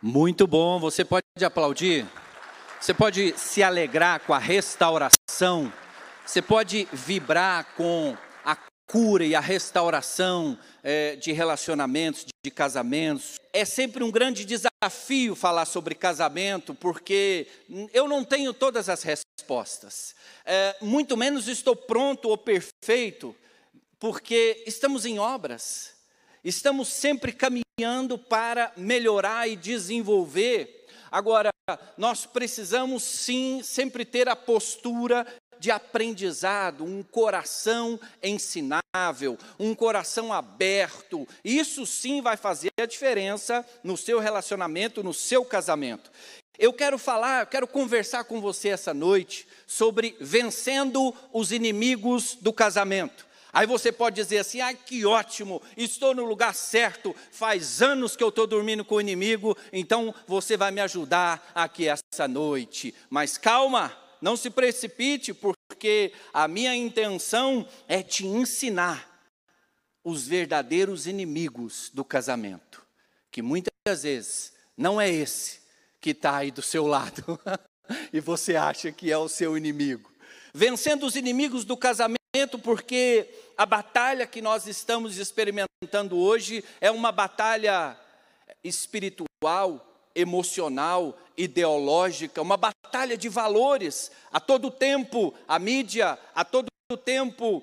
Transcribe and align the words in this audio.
Muito 0.00 0.46
bom, 0.46 0.78
você 0.78 1.04
pode 1.04 1.24
aplaudir, 1.44 2.06
você 2.80 2.94
pode 2.94 3.36
se 3.36 3.64
alegrar 3.64 4.20
com 4.20 4.32
a 4.32 4.38
restauração, 4.38 5.72
você 6.24 6.40
pode 6.40 6.86
vibrar 6.92 7.74
com 7.74 8.16
a 8.44 8.56
cura 8.86 9.24
e 9.24 9.34
a 9.34 9.40
restauração 9.40 10.56
é, 10.84 11.16
de 11.16 11.32
relacionamentos, 11.32 12.26
de 12.44 12.50
casamentos. 12.52 13.40
É 13.52 13.64
sempre 13.64 14.04
um 14.04 14.10
grande 14.12 14.44
desafio 14.44 15.34
falar 15.34 15.64
sobre 15.64 15.96
casamento, 15.96 16.76
porque 16.76 17.48
eu 17.92 18.06
não 18.06 18.24
tenho 18.24 18.54
todas 18.54 18.88
as 18.88 19.02
respostas, 19.02 20.14
é, 20.44 20.76
muito 20.80 21.16
menos 21.16 21.48
estou 21.48 21.74
pronto 21.74 22.28
ou 22.28 22.38
perfeito, 22.38 23.34
porque 23.98 24.62
estamos 24.64 25.04
em 25.04 25.18
obras. 25.18 25.92
Estamos 26.44 26.86
sempre 26.86 27.32
caminhando 27.32 27.67
para 28.28 28.72
melhorar 28.76 29.48
e 29.48 29.54
desenvolver. 29.54 30.86
Agora, 31.10 31.50
nós 31.96 32.26
precisamos 32.26 33.02
sim 33.02 33.60
sempre 33.62 34.04
ter 34.04 34.28
a 34.28 34.34
postura 34.34 35.26
de 35.60 35.70
aprendizado, 35.70 36.84
um 36.84 37.02
coração 37.02 37.98
ensinável, 38.22 39.36
um 39.58 39.74
coração 39.74 40.32
aberto. 40.32 41.26
Isso 41.44 41.84
sim 41.86 42.20
vai 42.20 42.36
fazer 42.36 42.70
a 42.80 42.86
diferença 42.86 43.64
no 43.82 43.96
seu 43.96 44.18
relacionamento, 44.18 45.02
no 45.02 45.14
seu 45.14 45.44
casamento. 45.44 46.10
Eu 46.58 46.72
quero 46.72 46.98
falar, 46.98 47.42
eu 47.42 47.46
quero 47.46 47.66
conversar 47.68 48.24
com 48.24 48.40
você 48.40 48.70
essa 48.70 48.92
noite 48.92 49.46
sobre 49.66 50.16
vencendo 50.20 51.14
os 51.32 51.52
inimigos 51.52 52.34
do 52.40 52.52
casamento. 52.52 53.27
Aí 53.52 53.66
você 53.66 53.90
pode 53.90 54.16
dizer 54.16 54.38
assim: 54.38 54.60
ah, 54.60 54.74
que 54.74 55.04
ótimo, 55.04 55.62
estou 55.76 56.14
no 56.14 56.24
lugar 56.24 56.54
certo, 56.54 57.14
faz 57.30 57.80
anos 57.82 58.16
que 58.16 58.22
eu 58.22 58.28
estou 58.28 58.46
dormindo 58.46 58.84
com 58.84 58.96
o 58.96 59.00
inimigo, 59.00 59.56
então 59.72 60.14
você 60.26 60.56
vai 60.56 60.70
me 60.70 60.80
ajudar 60.80 61.50
aqui 61.54 61.88
essa 61.88 62.28
noite. 62.28 62.94
Mas 63.08 63.38
calma, 63.38 63.96
não 64.20 64.36
se 64.36 64.50
precipite, 64.50 65.32
porque 65.32 66.12
a 66.32 66.46
minha 66.46 66.74
intenção 66.74 67.66
é 67.86 68.02
te 68.02 68.26
ensinar 68.26 69.06
os 70.04 70.26
verdadeiros 70.26 71.06
inimigos 71.06 71.90
do 71.92 72.04
casamento, 72.04 72.82
que 73.30 73.42
muitas 73.42 74.02
vezes 74.02 74.52
não 74.76 75.00
é 75.00 75.10
esse 75.10 75.60
que 76.00 76.10
está 76.10 76.36
aí 76.36 76.50
do 76.50 76.62
seu 76.62 76.86
lado 76.86 77.38
e 78.12 78.20
você 78.20 78.56
acha 78.56 78.92
que 78.92 79.10
é 79.10 79.18
o 79.18 79.28
seu 79.28 79.56
inimigo. 79.56 80.10
Vencendo 80.54 81.04
os 81.04 81.16
inimigos 81.16 81.64
do 81.64 81.76
casamento 81.76 82.17
porque 82.62 83.26
a 83.56 83.64
batalha 83.64 84.26
que 84.26 84.42
nós 84.42 84.66
estamos 84.66 85.16
experimentando 85.16 86.16
hoje 86.18 86.62
é 86.78 86.90
uma 86.90 87.10
batalha 87.10 87.98
espiritual, 88.62 89.84
emocional, 90.14 91.18
ideológica, 91.36 92.42
uma 92.42 92.58
batalha 92.58 93.16
de 93.16 93.30
valores. 93.30 94.10
A 94.30 94.38
todo 94.38 94.70
tempo, 94.70 95.34
a 95.48 95.58
mídia, 95.58 96.18
a 96.34 96.44
todo 96.44 96.68
tempo, 97.02 97.62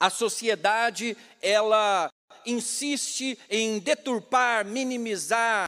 a 0.00 0.08
sociedade, 0.08 1.14
ela 1.42 2.08
insiste 2.46 3.38
em 3.50 3.78
deturpar, 3.78 4.64
minimizar, 4.64 5.66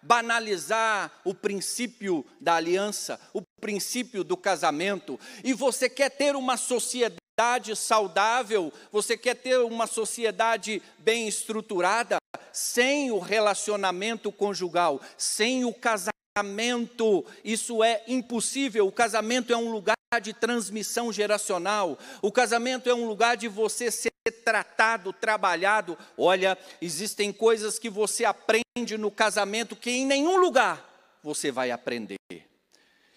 banalizar 0.00 1.10
o 1.24 1.34
princípio 1.34 2.24
da 2.40 2.54
aliança, 2.54 3.20
o 3.32 3.42
princípio 3.60 4.22
do 4.22 4.36
casamento. 4.36 5.18
E 5.42 5.52
você 5.52 5.88
quer 5.88 6.10
ter 6.10 6.36
uma 6.36 6.56
sociedade 6.56 7.23
sociedade 7.34 7.74
saudável, 7.74 8.72
você 8.92 9.16
quer 9.16 9.34
ter 9.34 9.58
uma 9.58 9.88
sociedade 9.88 10.80
bem 10.98 11.26
estruturada, 11.26 12.18
sem 12.52 13.10
o 13.10 13.18
relacionamento 13.18 14.30
conjugal, 14.30 15.00
sem 15.18 15.64
o 15.64 15.74
casamento, 15.74 17.26
isso 17.44 17.82
é 17.82 18.04
impossível. 18.06 18.86
O 18.86 18.92
casamento 18.92 19.52
é 19.52 19.56
um 19.56 19.72
lugar 19.72 19.96
de 20.22 20.32
transmissão 20.32 21.12
geracional, 21.12 21.98
o 22.22 22.30
casamento 22.30 22.88
é 22.88 22.94
um 22.94 23.08
lugar 23.08 23.36
de 23.36 23.48
você 23.48 23.90
ser 23.90 24.12
tratado, 24.44 25.12
trabalhado. 25.12 25.98
Olha, 26.16 26.56
existem 26.80 27.32
coisas 27.32 27.80
que 27.80 27.90
você 27.90 28.24
aprende 28.24 28.96
no 28.96 29.10
casamento 29.10 29.74
que 29.74 29.90
em 29.90 30.06
nenhum 30.06 30.36
lugar 30.36 31.18
você 31.20 31.50
vai 31.50 31.72
aprender. 31.72 32.16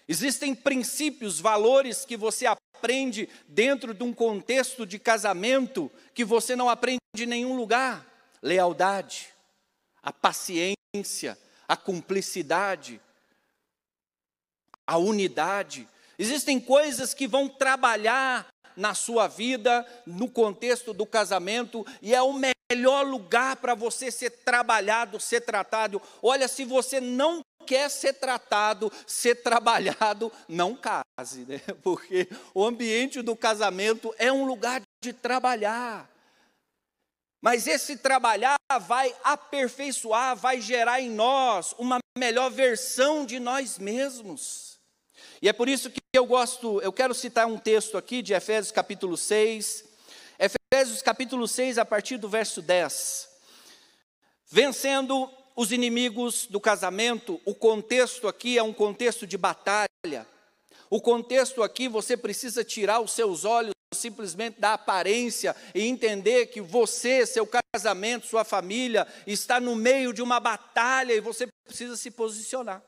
Existem 0.08 0.54
princípios, 0.54 1.38
valores 1.38 2.06
que 2.06 2.16
você 2.16 2.46
aprende 2.46 3.28
dentro 3.46 3.92
de 3.92 4.02
um 4.02 4.12
contexto 4.12 4.86
de 4.86 4.98
casamento 4.98 5.92
que 6.14 6.24
você 6.24 6.56
não 6.56 6.70
aprende 6.70 6.98
em 7.18 7.26
nenhum 7.26 7.54
lugar. 7.56 8.06
Lealdade, 8.42 9.28
a 10.02 10.10
paciência, 10.10 11.38
a 11.66 11.76
cumplicidade, 11.76 12.98
a 14.86 14.96
unidade. 14.96 15.86
Existem 16.18 16.58
coisas 16.58 17.12
que 17.12 17.28
vão 17.28 17.46
trabalhar 17.46 18.46
na 18.74 18.94
sua 18.94 19.28
vida, 19.28 19.84
no 20.06 20.30
contexto 20.30 20.94
do 20.94 21.04
casamento, 21.04 21.84
e 22.00 22.14
é 22.14 22.22
o 22.22 22.32
melhor 22.32 23.04
lugar 23.04 23.56
para 23.56 23.74
você 23.74 24.10
ser 24.10 24.30
trabalhado, 24.30 25.20
ser 25.20 25.42
tratado. 25.42 26.00
Olha, 26.22 26.48
se 26.48 26.64
você 26.64 27.00
não 27.00 27.42
quer 27.68 27.90
ser 27.90 28.14
tratado, 28.14 28.90
ser 29.06 29.42
trabalhado, 29.42 30.32
não 30.48 30.74
case, 30.74 31.44
né? 31.44 31.60
Porque 31.84 32.26
o 32.54 32.64
ambiente 32.64 33.20
do 33.20 33.36
casamento 33.36 34.14
é 34.16 34.32
um 34.32 34.46
lugar 34.46 34.80
de 35.02 35.12
trabalhar. 35.12 36.10
Mas 37.42 37.66
esse 37.66 37.98
trabalhar 37.98 38.56
vai 38.80 39.14
aperfeiçoar, 39.22 40.34
vai 40.34 40.62
gerar 40.62 41.02
em 41.02 41.10
nós 41.10 41.74
uma 41.78 41.98
melhor 42.16 42.50
versão 42.50 43.26
de 43.26 43.38
nós 43.38 43.78
mesmos. 43.78 44.80
E 45.42 45.48
é 45.48 45.52
por 45.52 45.68
isso 45.68 45.90
que 45.90 46.00
eu 46.14 46.24
gosto, 46.24 46.80
eu 46.80 46.92
quero 46.92 47.14
citar 47.14 47.46
um 47.46 47.58
texto 47.58 47.98
aqui 47.98 48.22
de 48.22 48.32
Efésios 48.32 48.72
capítulo 48.72 49.16
6. 49.16 49.84
Efésios 50.72 51.02
capítulo 51.02 51.46
6, 51.46 51.76
a 51.76 51.84
partir 51.84 52.16
do 52.16 52.30
verso 52.30 52.62
10. 52.62 53.28
Vencendo 54.50 55.30
os 55.58 55.72
inimigos 55.72 56.46
do 56.46 56.60
casamento, 56.60 57.40
o 57.44 57.52
contexto 57.52 58.28
aqui 58.28 58.56
é 58.56 58.62
um 58.62 58.72
contexto 58.72 59.26
de 59.26 59.36
batalha. 59.36 60.24
O 60.88 61.00
contexto 61.00 61.64
aqui 61.64 61.88
você 61.88 62.16
precisa 62.16 62.62
tirar 62.62 63.00
os 63.00 63.10
seus 63.10 63.44
olhos 63.44 63.72
simplesmente 63.92 64.60
da 64.60 64.74
aparência 64.74 65.56
e 65.74 65.82
entender 65.82 66.46
que 66.46 66.60
você, 66.60 67.26
seu 67.26 67.44
casamento, 67.74 68.28
sua 68.28 68.44
família 68.44 69.04
está 69.26 69.58
no 69.58 69.74
meio 69.74 70.12
de 70.12 70.22
uma 70.22 70.38
batalha 70.38 71.12
e 71.12 71.20
você 71.20 71.48
precisa 71.66 71.96
se 71.96 72.12
posicionar. 72.12 72.80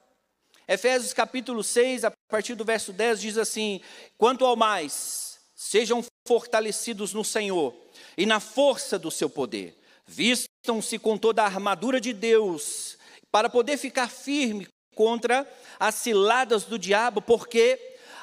Efésios 0.68 1.12
capítulo 1.12 1.64
6, 1.64 2.04
a 2.04 2.12
partir 2.30 2.54
do 2.54 2.64
verso 2.64 2.92
10 2.92 3.20
diz 3.20 3.36
assim: 3.36 3.80
"Quanto 4.16 4.46
ao 4.46 4.54
mais, 4.54 5.40
sejam 5.56 6.04
fortalecidos 6.24 7.12
no 7.12 7.24
Senhor 7.24 7.74
e 8.16 8.24
na 8.24 8.38
força 8.38 8.96
do 8.96 9.10
seu 9.10 9.28
poder. 9.28 9.79
Vistam-se 10.10 10.98
com 10.98 11.16
toda 11.16 11.42
a 11.42 11.46
armadura 11.46 12.00
de 12.00 12.12
Deus, 12.12 12.98
para 13.30 13.48
poder 13.48 13.76
ficar 13.76 14.10
firme 14.10 14.66
contra 14.92 15.48
as 15.78 15.94
ciladas 15.94 16.64
do 16.64 16.76
diabo, 16.76 17.22
porque 17.22 17.78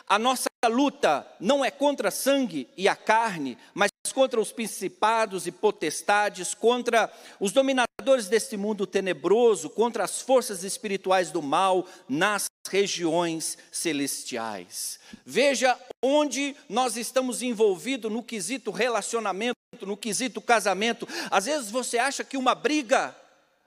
a 0.06 0.20
nossa 0.20 0.50
luta 0.68 1.26
não 1.40 1.64
é 1.64 1.72
contra 1.72 2.12
sangue 2.12 2.68
e 2.76 2.90
a 2.90 2.96
carne, 2.96 3.58
mas 3.74 3.90
contra 4.14 4.40
os 4.42 4.52
principados 4.52 5.48
e 5.48 5.52
potestades, 5.52 6.54
contra 6.54 7.10
os 7.40 7.54
dominadores 7.54 8.28
deste 8.28 8.58
mundo 8.58 8.86
tenebroso, 8.86 9.70
contra 9.70 10.04
as 10.04 10.22
forças 10.22 10.66
espirituais 10.66 11.32
do 11.32 11.42
mal 11.42 11.88
nas 12.10 12.48
regiões 12.70 13.58
celestiais. 13.72 15.00
Veja 15.26 15.80
onde 16.04 16.54
nós 16.68 16.98
estamos 16.98 17.42
envolvidos 17.42 18.12
no 18.12 18.22
quesito 18.22 18.72
relacionamento 18.72 19.56
no 19.86 19.98
quesito 19.98 20.42
casamento. 20.42 21.08
Às 21.30 21.46
vezes 21.46 21.72
você 21.72 21.98
acha 21.98 22.24
que 22.24 22.38
uma 22.38 22.56
briga, 22.56 23.16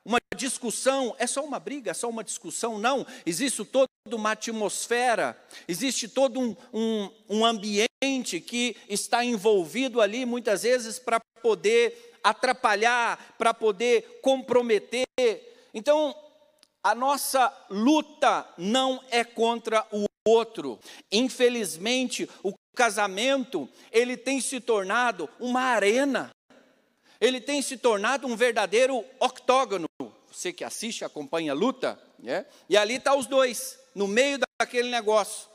uma 0.05 0.19
discussão, 0.37 1.15
é 1.19 1.27
só 1.27 1.45
uma 1.45 1.61
briga, 1.61 1.91
é 1.91 1.95
só 1.95 2.09
uma 2.09 2.25
discussão. 2.25 2.79
Não, 2.79 3.07
existe 3.25 3.65
toda 3.65 3.89
uma 4.11 4.33
atmosfera, 4.33 5.37
existe 5.69 6.09
todo 6.09 6.41
um, 6.41 6.57
um, 6.73 7.11
um 7.29 7.45
ambiente 7.45 8.41
que 8.41 8.77
está 8.89 9.25
envolvido 9.25 10.01
ali, 10.01 10.25
muitas 10.25 10.63
vezes, 10.63 10.99
para 10.99 11.21
poder 11.43 12.19
atrapalhar, 12.23 13.35
para 13.39 13.53
poder 13.53 14.21
comprometer. 14.23 15.07
Então, 15.73 16.15
a 16.83 16.95
nossa 16.95 17.53
luta 17.69 18.47
não 18.57 19.03
é 19.11 19.23
contra 19.23 19.87
o 19.93 20.07
outro. 20.27 20.79
Infelizmente, 21.11 22.29
o 22.43 22.55
casamento, 22.75 23.69
ele 23.93 24.17
tem 24.17 24.41
se 24.41 24.61
tornado 24.61 25.29
uma 25.39 25.63
arena. 25.63 26.31
Ele 27.21 27.41
tem 27.41 27.61
se 27.61 27.77
tornado 27.77 28.27
um 28.27 28.37
verdadeiro 28.37 29.05
octógono. 29.19 29.87
Você 30.31 30.53
que 30.53 30.65
assiste, 30.65 31.05
acompanha 31.05 31.53
a 31.53 31.55
luta, 31.55 32.01
né? 32.19 32.47
E 32.69 32.77
ali 32.77 32.95
está 32.95 33.15
os 33.15 33.27
dois, 33.27 33.79
no 33.95 34.09
meio 34.09 34.39
daquele 34.59 34.89
negócio. 34.89 35.49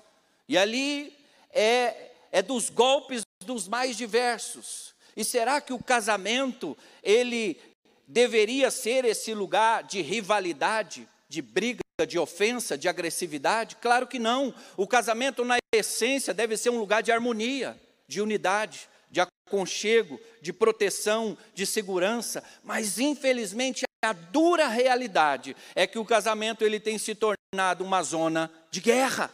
E 0.48 0.58
ali 0.58 1.16
é, 1.52 2.12
é 2.32 2.42
dos 2.42 2.70
golpes 2.70 3.24
dos 3.46 3.68
mais 3.68 3.98
diversos. 3.98 4.94
E 5.16 5.24
será 5.24 5.62
que 5.62 5.74
o 5.74 5.82
casamento, 5.82 6.78
ele 7.02 7.60
deveria 8.08 8.70
ser 8.70 9.06
esse 9.06 9.34
lugar 9.34 9.84
de 9.84 10.02
rivalidade, 10.02 11.08
de 11.28 11.42
briga, 11.42 11.85
de 12.04 12.20
ofensa, 12.20 12.78
de 12.78 12.90
agressividade? 12.90 13.78
Claro 13.78 14.06
que 14.06 14.20
não. 14.20 14.54
O 14.76 14.86
casamento, 14.86 15.46
na 15.46 15.58
essência, 15.74 16.34
deve 16.34 16.58
ser 16.58 16.70
um 16.70 16.80
lugar 16.80 17.02
de 17.02 17.12
harmonia, 17.12 17.80
de 18.06 18.20
unidade, 18.20 18.90
de 19.10 19.22
aconchego, 19.22 20.20
de 20.42 20.52
proteção, 20.52 21.38
de 21.54 21.66
segurança. 21.66 22.44
Mas, 22.64 23.00
infelizmente, 23.00 23.86
a 24.04 24.12
dura 24.12 24.68
realidade 24.68 25.56
é 25.74 25.88
que 25.88 25.98
o 25.98 26.04
casamento 26.04 26.66
ele 26.66 26.82
tem 26.82 26.98
se 26.98 27.16
tornado 27.16 27.86
uma 27.86 28.04
zona 28.04 28.52
de 28.70 28.82
guerra. 28.82 29.32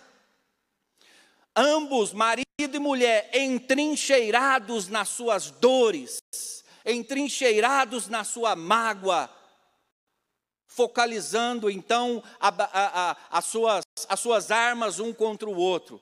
Ambos, 1.56 2.14
marido 2.14 2.46
e 2.58 2.80
mulher, 2.80 3.32
entrincheirados 3.34 4.88
nas 4.88 5.10
suas 5.10 5.50
dores, 5.50 6.20
entrincheirados 6.86 8.08
na 8.08 8.24
sua 8.24 8.56
mágoa, 8.56 9.30
focalizando 10.72 11.70
então 11.70 12.24
a, 12.40 12.48
a, 12.48 13.12
a, 13.12 13.18
as, 13.30 13.46
suas, 13.46 13.84
as 14.08 14.20
suas 14.20 14.52
armas 14.52 15.00
um 15.00 15.14
contra 15.14 15.50
o 15.50 15.56
outro. 15.56 16.02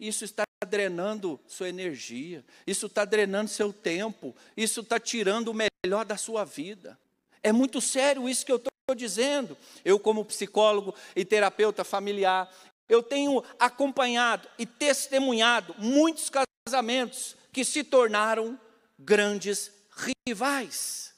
Isso 0.00 0.24
está 0.24 0.42
drenando 0.66 1.38
sua 1.46 1.68
energia, 1.68 2.44
isso 2.66 2.86
está 2.86 3.04
drenando 3.04 3.48
seu 3.48 3.72
tempo, 3.72 4.34
isso 4.56 4.80
está 4.80 4.98
tirando 4.98 5.48
o 5.48 5.54
melhor 5.54 6.04
da 6.04 6.16
sua 6.16 6.44
vida. 6.44 6.98
É 7.40 7.52
muito 7.52 7.80
sério 7.80 8.28
isso 8.28 8.44
que 8.44 8.50
eu 8.50 8.56
estou 8.56 8.96
dizendo. 8.96 9.56
Eu, 9.84 9.96
como 9.96 10.24
psicólogo 10.24 10.92
e 11.14 11.24
terapeuta 11.24 11.84
familiar, 11.84 12.52
eu 12.88 13.00
tenho 13.00 13.44
acompanhado 13.60 14.48
e 14.58 14.66
testemunhado 14.66 15.72
muitos 15.78 16.28
casamentos 16.66 17.36
que 17.52 17.64
se 17.64 17.84
tornaram 17.84 18.58
grandes 18.98 19.70
rivais 20.26 21.11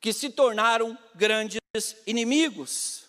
que 0.00 0.12
se 0.12 0.30
tornaram 0.30 0.96
grandes 1.14 1.60
inimigos. 2.06 3.04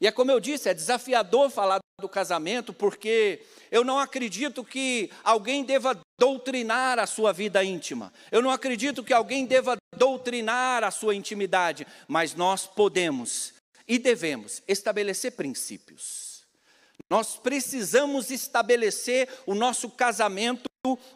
E 0.00 0.06
é 0.06 0.12
como 0.12 0.30
eu 0.30 0.40
disse, 0.40 0.68
é 0.68 0.74
desafiador 0.74 1.50
falar 1.50 1.78
do 2.00 2.08
casamento, 2.08 2.72
porque 2.72 3.40
eu 3.70 3.82
não 3.82 3.98
acredito 3.98 4.62
que 4.62 5.10
alguém 5.24 5.64
deva 5.64 5.98
doutrinar 6.18 6.98
a 6.98 7.06
sua 7.06 7.32
vida 7.32 7.64
íntima. 7.64 8.12
Eu 8.30 8.42
não 8.42 8.50
acredito 8.50 9.02
que 9.02 9.12
alguém 9.12 9.46
deva 9.46 9.76
doutrinar 9.96 10.84
a 10.84 10.90
sua 10.90 11.14
intimidade, 11.14 11.86
mas 12.06 12.34
nós 12.34 12.66
podemos 12.66 13.54
e 13.88 13.98
devemos 13.98 14.62
estabelecer 14.68 15.32
princípios. 15.32 16.44
Nós 17.08 17.36
precisamos 17.36 18.30
estabelecer 18.30 19.28
o 19.46 19.54
nosso 19.54 19.88
casamento 19.88 20.68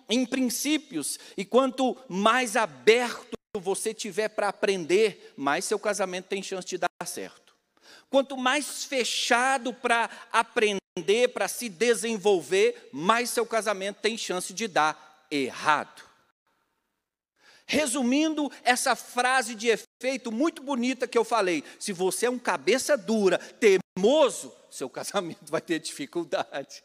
em 0.09 0.25
princípios, 0.25 1.19
e 1.37 1.45
quanto 1.45 1.97
mais 2.09 2.57
aberto 2.57 3.40
você 3.59 3.93
tiver 3.93 4.29
para 4.29 4.49
aprender, 4.49 5.33
mais 5.37 5.65
seu 5.65 5.79
casamento 5.79 6.27
tem 6.27 6.43
chance 6.43 6.67
de 6.67 6.79
dar 6.79 6.89
certo. 7.05 7.55
Quanto 8.09 8.37
mais 8.37 8.85
fechado 8.85 9.73
para 9.75 10.09
aprender, 10.33 11.29
para 11.33 11.49
se 11.49 11.69
desenvolver, 11.69 12.91
mais 12.93 13.31
seu 13.31 13.47
casamento 13.47 14.01
tem 14.01 14.17
chance 14.17 14.53
de 14.53 14.69
dar 14.69 15.27
errado. 15.31 16.03
Resumindo 17.67 18.51
essa 18.63 18.97
frase 18.97 19.55
de 19.55 19.69
efeito 19.69 20.31
muito 20.31 20.63
bonita 20.63 21.07
que 21.07 21.19
eu 21.19 21.25
falei, 21.25 21.65
se 21.79 21.93
você 21.93 22.27
é 22.27 22.31
um 22.31 22.39
cabeça 22.39 22.97
dura, 22.97 23.39
teimoso, 23.39 24.53
seu 24.71 24.91
casamento 24.91 25.51
vai 25.51 25.61
ter 25.61 25.79
dificuldade. 25.79 26.83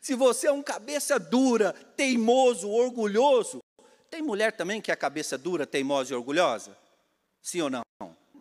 Se 0.00 0.14
você 0.14 0.48
é 0.48 0.52
um 0.52 0.62
cabeça 0.62 1.18
dura, 1.18 1.72
teimoso, 1.96 2.70
orgulhoso, 2.70 3.62
tem 4.12 4.20
mulher 4.20 4.52
também 4.52 4.78
que 4.78 4.90
é 4.90 4.94
a 4.94 4.96
cabeça 4.96 5.38
dura, 5.38 5.66
teimosa 5.66 6.12
e 6.12 6.16
orgulhosa? 6.16 6.76
Sim 7.40 7.62
ou 7.62 7.70
não? 7.70 7.82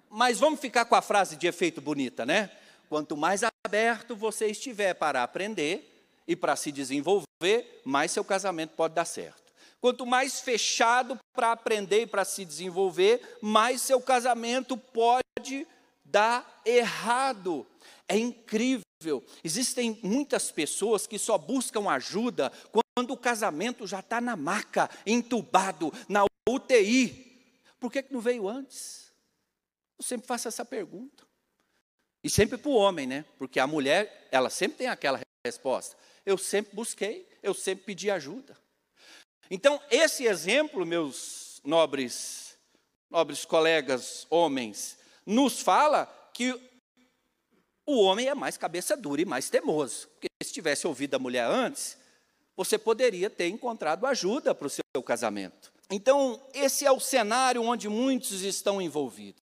Mas 0.10 0.38
vamos 0.38 0.60
ficar 0.60 0.84
com 0.84 0.96
a 0.96 1.02
frase 1.02 1.38
de 1.38 1.48
efeito 1.48 1.80
bonita, 1.80 2.26
né? 2.26 2.52
Quanto 2.90 3.16
mais 3.16 3.42
aberto 3.66 4.14
você 4.14 4.48
estiver 4.48 4.94
para 4.94 5.24
aprender 5.24 6.06
e 6.28 6.36
para 6.36 6.58
se 6.58 6.74
desenvolver, 6.74 7.82
mais 7.86 8.12
seu 8.12 8.26
casamento 8.26 8.76
pode 8.76 8.94
dar 8.94 9.06
certo. 9.06 9.42
Quanto 9.80 10.06
mais 10.06 10.42
fechado 10.42 11.18
para 11.34 11.54
aprender 11.54 12.02
e 12.02 12.08
para 12.08 12.26
se 12.26 12.44
desenvolver, 12.44 13.38
mais 13.42 13.82
seu 13.82 14.02
casamento 14.02 14.76
pode 14.76 15.66
dar 16.04 16.62
errado. 16.66 17.66
É 18.10 18.18
incrível. 18.18 18.84
Existem 19.42 19.98
muitas 20.04 20.52
pessoas 20.52 21.08
que 21.08 21.18
só 21.18 21.38
buscam 21.38 21.90
ajuda 21.90 22.52
quando 23.02 23.12
o 23.14 23.18
casamento 23.18 23.88
já 23.88 24.00
está 24.00 24.22
na 24.22 24.36
maca, 24.36 24.88
entubado, 25.08 25.92
na 26.08 26.24
UTI. 26.48 27.58
Por 27.80 27.92
que, 27.92 28.04
que 28.04 28.14
não 28.14 28.22
veio 28.22 28.48
antes? 28.48 29.12
Eu 29.98 30.06
sempre 30.06 30.28
faço 30.28 30.48
essa 30.48 30.64
pergunta. 30.64 31.26
E 32.24 32.30
sempre 32.30 32.60
para 32.60 32.70
o 32.70 32.76
homem, 32.76 33.08
né? 33.08 33.26
Porque 33.40 33.60
a 33.60 33.66
mulher, 33.66 34.28
ela 34.32 34.52
sempre 34.52 34.78
tem 34.78 34.88
aquela 34.88 35.20
resposta. 35.44 35.98
Eu 36.24 36.38
sempre 36.38 36.76
busquei, 36.76 37.28
eu 37.42 37.56
sempre 37.56 37.86
pedi 37.86 38.12
ajuda. 38.12 38.56
Então, 39.50 39.82
esse 39.90 40.26
exemplo, 40.26 40.86
meus 40.86 41.60
nobres, 41.64 42.56
nobres 43.10 43.46
colegas 43.46 44.28
homens, 44.30 45.00
nos 45.26 45.60
fala 45.60 46.06
que 46.36 46.54
o 47.84 48.00
homem 48.04 48.28
é 48.28 48.36
mais 48.36 48.58
cabeça 48.58 48.96
dura 48.96 49.24
e 49.24 49.26
mais 49.26 49.50
temoso. 49.50 50.08
Porque 50.10 50.28
se 50.44 50.54
tivesse 50.54 50.86
ouvido 50.86 51.16
a 51.16 51.20
mulher 51.20 51.48
antes, 51.48 52.00
você 52.64 52.78
poderia 52.78 53.30
ter 53.30 53.48
encontrado 53.48 54.06
ajuda 54.06 54.54
para 54.54 54.68
o 54.68 54.70
seu 54.70 55.04
casamento. 55.04 55.72
Então, 55.90 56.40
esse 56.54 56.86
é 56.86 56.92
o 56.92 57.00
cenário 57.00 57.64
onde 57.64 57.90
muitos 57.90 58.42
estão 58.44 58.82
envolvidos 58.82 59.42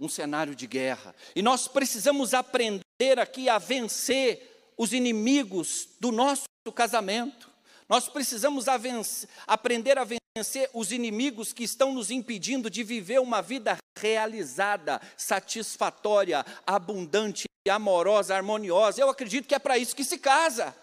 um 0.00 0.08
cenário 0.08 0.54
de 0.54 0.66
guerra. 0.66 1.14
E 1.34 1.40
nós 1.40 1.68
precisamos 1.68 2.34
aprender 2.34 3.18
aqui 3.18 3.48
a 3.48 3.58
vencer 3.58 4.72
os 4.76 4.92
inimigos 4.92 5.88
do 6.00 6.10
nosso 6.10 6.44
casamento. 6.74 7.48
Nós 7.88 8.08
precisamos 8.08 8.66
a 8.66 8.76
vencer, 8.76 9.28
aprender 9.46 9.96
a 9.96 10.04
vencer 10.04 10.68
os 10.72 10.90
inimigos 10.90 11.52
que 11.52 11.62
estão 11.62 11.94
nos 11.94 12.10
impedindo 12.10 12.68
de 12.68 12.82
viver 12.82 13.20
uma 13.20 13.40
vida 13.40 13.78
realizada, 13.96 15.00
satisfatória, 15.16 16.44
abundante, 16.66 17.44
amorosa, 17.70 18.34
harmoniosa. 18.34 19.00
Eu 19.00 19.08
acredito 19.08 19.46
que 19.46 19.54
é 19.54 19.58
para 19.58 19.78
isso 19.78 19.94
que 19.94 20.04
se 20.04 20.18
casa. 20.18 20.74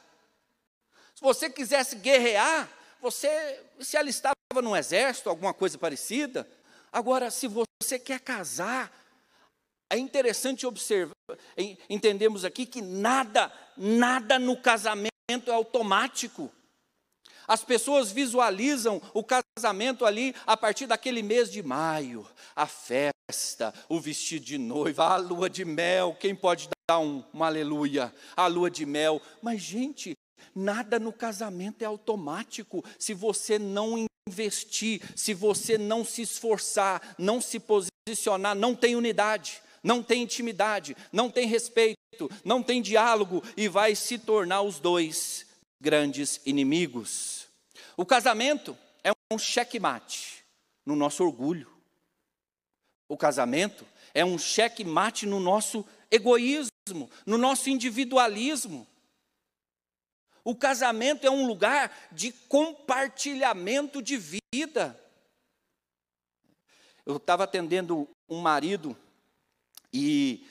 Se 1.21 1.25
você 1.25 1.49
quisesse 1.51 1.95
guerrear, 1.97 2.67
você 2.99 3.63
se 3.79 3.95
alistava 3.95 4.33
no 4.55 4.75
exército, 4.75 5.29
alguma 5.29 5.53
coisa 5.53 5.77
parecida. 5.77 6.49
Agora, 6.91 7.29
se 7.29 7.47
você 7.47 7.99
quer 8.03 8.19
casar, 8.19 8.91
é 9.87 9.99
interessante 9.99 10.65
observar, 10.65 11.13
entendemos 11.87 12.43
aqui 12.43 12.65
que 12.65 12.81
nada, 12.81 13.53
nada 13.77 14.39
no 14.39 14.57
casamento 14.57 15.11
é 15.45 15.51
automático. 15.51 16.51
As 17.47 17.63
pessoas 17.63 18.11
visualizam 18.11 18.99
o 19.13 19.23
casamento 19.23 20.07
ali 20.07 20.35
a 20.47 20.57
partir 20.57 20.87
daquele 20.87 21.21
mês 21.21 21.51
de 21.51 21.61
maio, 21.61 22.27
a 22.55 22.65
festa, 22.65 23.71
o 23.87 23.99
vestido 23.99 24.43
de 24.43 24.57
noiva, 24.57 25.05
a 25.05 25.17
lua 25.17 25.47
de 25.47 25.65
mel. 25.65 26.17
Quem 26.19 26.33
pode 26.33 26.67
dar 26.89 26.97
um, 26.97 27.23
um 27.31 27.43
aleluia? 27.43 28.11
A 28.35 28.47
lua 28.47 28.71
de 28.71 28.87
mel. 28.87 29.21
Mas, 29.39 29.61
gente, 29.61 30.15
Nada 30.55 30.99
no 30.99 31.13
casamento 31.13 31.81
é 31.81 31.85
automático 31.85 32.83
se 32.97 33.13
você 33.13 33.57
não 33.57 34.05
investir, 34.27 35.01
se 35.15 35.33
você 35.33 35.77
não 35.77 36.05
se 36.05 36.21
esforçar, 36.21 37.15
não 37.17 37.41
se 37.41 37.59
posicionar, 37.59 38.55
não 38.55 38.75
tem 38.75 38.95
unidade, 38.95 39.61
não 39.83 40.03
tem 40.03 40.23
intimidade, 40.23 40.95
não 41.11 41.29
tem 41.29 41.47
respeito, 41.47 41.97
não 42.43 42.61
tem 42.61 42.81
diálogo 42.81 43.43
e 43.57 43.67
vai 43.67 43.95
se 43.95 44.17
tornar 44.17 44.61
os 44.61 44.79
dois 44.79 45.45
grandes 45.81 46.39
inimigos. 46.45 47.47
O 47.97 48.05
casamento 48.05 48.77
é 49.03 49.11
um 49.31 49.37
checkmate 49.37 50.43
no 50.85 50.95
nosso 50.95 51.23
orgulho. 51.23 51.69
O 53.09 53.17
casamento 53.17 53.85
é 54.13 54.23
um 54.23 54.37
checkmate 54.37 55.25
no 55.25 55.39
nosso 55.39 55.85
egoísmo, 56.09 57.09
no 57.25 57.37
nosso 57.37 57.69
individualismo. 57.69 58.87
O 60.43 60.55
casamento 60.55 61.25
é 61.25 61.29
um 61.29 61.45
lugar 61.45 61.91
de 62.11 62.31
compartilhamento 62.31 64.01
de 64.01 64.17
vida. 64.53 64.99
Eu 67.05 67.17
estava 67.17 67.43
atendendo 67.43 68.07
um 68.29 68.39
marido 68.39 68.95
e, 69.93 70.45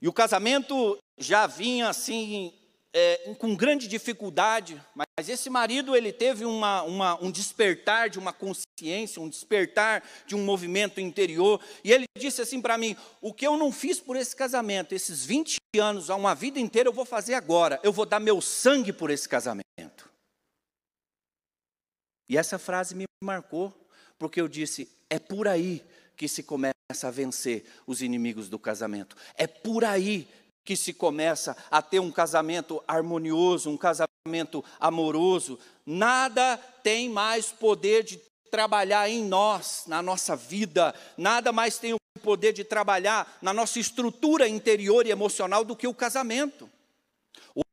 e 0.00 0.08
o 0.08 0.12
casamento 0.12 0.98
já 1.18 1.46
vinha 1.46 1.88
assim 1.88 2.52
é, 2.96 3.34
com 3.38 3.56
grande 3.56 3.88
dificuldade, 3.88 4.80
mas 4.94 5.28
esse 5.28 5.50
marido 5.50 5.96
ele 5.96 6.12
teve 6.12 6.44
uma, 6.44 6.82
uma, 6.82 7.20
um 7.20 7.28
despertar 7.28 8.08
de 8.08 8.20
uma 8.20 8.32
consciência, 8.32 9.20
um 9.20 9.28
despertar 9.28 10.04
de 10.28 10.36
um 10.36 10.44
movimento 10.44 11.00
interior, 11.00 11.60
e 11.82 11.92
ele 11.92 12.04
disse 12.16 12.40
assim 12.40 12.62
para 12.62 12.78
mim: 12.78 12.96
o 13.20 13.34
que 13.34 13.44
eu 13.44 13.56
não 13.56 13.72
fiz 13.72 13.98
por 13.98 14.16
esse 14.16 14.36
casamento, 14.36 14.94
esses 14.94 15.24
20 15.24 15.58
anos, 15.76 16.08
uma 16.08 16.36
vida 16.36 16.60
inteira, 16.60 16.88
eu 16.88 16.92
vou 16.92 17.04
fazer 17.04 17.34
agora, 17.34 17.80
eu 17.82 17.92
vou 17.92 18.06
dar 18.06 18.20
meu 18.20 18.40
sangue 18.40 18.92
por 18.92 19.10
esse 19.10 19.28
casamento. 19.28 19.64
E 22.28 22.38
essa 22.38 22.58
frase 22.58 22.94
me 22.94 23.04
marcou, 23.22 23.74
porque 24.16 24.40
eu 24.40 24.46
disse: 24.46 24.88
é 25.10 25.18
por 25.18 25.48
aí 25.48 25.84
que 26.16 26.28
se 26.28 26.44
começa 26.44 26.74
a 27.02 27.10
vencer 27.10 27.64
os 27.88 28.02
inimigos 28.02 28.48
do 28.48 28.58
casamento. 28.58 29.16
É 29.36 29.48
por 29.48 29.84
aí 29.84 30.28
que 30.64 30.76
se 30.76 30.92
começa 30.92 31.56
a 31.70 31.82
ter 31.82 32.00
um 32.00 32.10
casamento 32.10 32.82
harmonioso, 32.88 33.70
um 33.70 33.76
casamento 33.76 34.64
amoroso. 34.80 35.58
Nada 35.84 36.56
tem 36.82 37.08
mais 37.08 37.52
poder 37.52 38.02
de 38.02 38.20
trabalhar 38.50 39.08
em 39.10 39.24
nós, 39.24 39.84
na 39.86 40.00
nossa 40.00 40.36
vida, 40.36 40.94
nada 41.18 41.52
mais 41.52 41.76
tem 41.76 41.92
o 41.92 41.98
poder 42.22 42.52
de 42.52 42.62
trabalhar 42.62 43.36
na 43.42 43.52
nossa 43.52 43.80
estrutura 43.80 44.48
interior 44.48 45.06
e 45.06 45.10
emocional 45.10 45.64
do 45.64 45.76
que 45.76 45.86
o 45.86 45.94
casamento. 45.94 46.70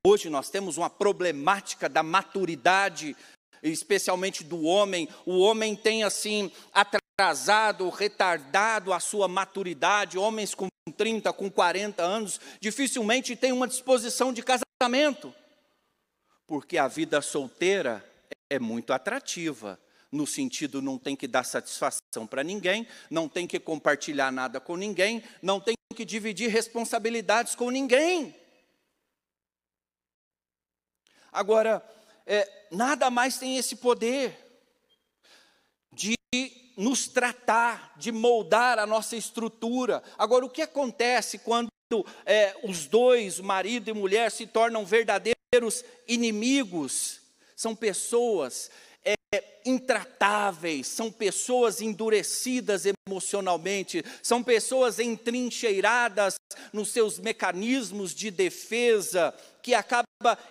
Hoje 0.05 0.29
nós 0.29 0.49
temos 0.49 0.77
uma 0.77 0.89
problemática 0.89 1.87
da 1.87 2.01
maturidade, 2.01 3.15
especialmente 3.61 4.43
do 4.43 4.63
homem. 4.63 5.07
O 5.25 5.39
homem 5.39 5.75
tem 5.75 6.03
assim 6.03 6.51
atrasado, 7.13 7.89
retardado 7.89 8.93
a 8.93 8.99
sua 8.99 9.27
maturidade. 9.27 10.17
Homens 10.17 10.55
com 10.55 10.67
30, 10.97 11.31
com 11.33 11.49
40 11.49 12.01
anos, 12.03 12.39
dificilmente 12.59 13.35
têm 13.35 13.51
uma 13.51 13.67
disposição 13.67 14.33
de 14.33 14.43
casamento. 14.43 15.33
Porque 16.47 16.77
a 16.77 16.87
vida 16.87 17.21
solteira 17.21 18.03
é 18.49 18.59
muito 18.59 18.91
atrativa 18.91 19.79
no 20.11 20.27
sentido 20.27 20.81
não 20.81 20.97
tem 20.97 21.15
que 21.15 21.27
dar 21.27 21.43
satisfação 21.43 22.27
para 22.27 22.43
ninguém, 22.43 22.85
não 23.09 23.29
tem 23.29 23.47
que 23.47 23.59
compartilhar 23.59 24.31
nada 24.31 24.59
com 24.59 24.75
ninguém, 24.75 25.23
não 25.41 25.59
tem 25.59 25.73
que 25.95 26.03
dividir 26.03 26.49
responsabilidades 26.49 27.55
com 27.55 27.69
ninguém. 27.69 28.35
Agora, 31.31 31.81
é, 32.25 32.67
nada 32.69 33.09
mais 33.09 33.37
tem 33.37 33.57
esse 33.57 33.77
poder 33.77 34.37
de 35.93 36.15
nos 36.81 37.07
tratar, 37.07 37.93
de 37.95 38.11
moldar 38.11 38.79
a 38.79 38.87
nossa 38.87 39.15
estrutura. 39.15 40.01
Agora, 40.17 40.43
o 40.43 40.49
que 40.49 40.63
acontece 40.63 41.37
quando 41.37 41.69
é, 42.25 42.55
os 42.63 42.87
dois, 42.87 43.39
marido 43.39 43.89
e 43.89 43.93
mulher, 43.93 44.31
se 44.31 44.47
tornam 44.47 44.83
verdadeiros 44.83 45.85
inimigos? 46.07 47.21
São 47.55 47.75
pessoas 47.75 48.71
é, 49.05 49.15
intratáveis, 49.63 50.87
são 50.87 51.11
pessoas 51.11 51.81
endurecidas 51.81 52.85
emocionalmente, 53.07 54.03
são 54.23 54.41
pessoas 54.41 54.97
entrincheiradas 54.97 56.33
nos 56.73 56.89
seus 56.89 57.19
mecanismos 57.19 58.15
de 58.15 58.31
defesa, 58.31 59.31
que 59.61 59.75
acaba 59.75 60.07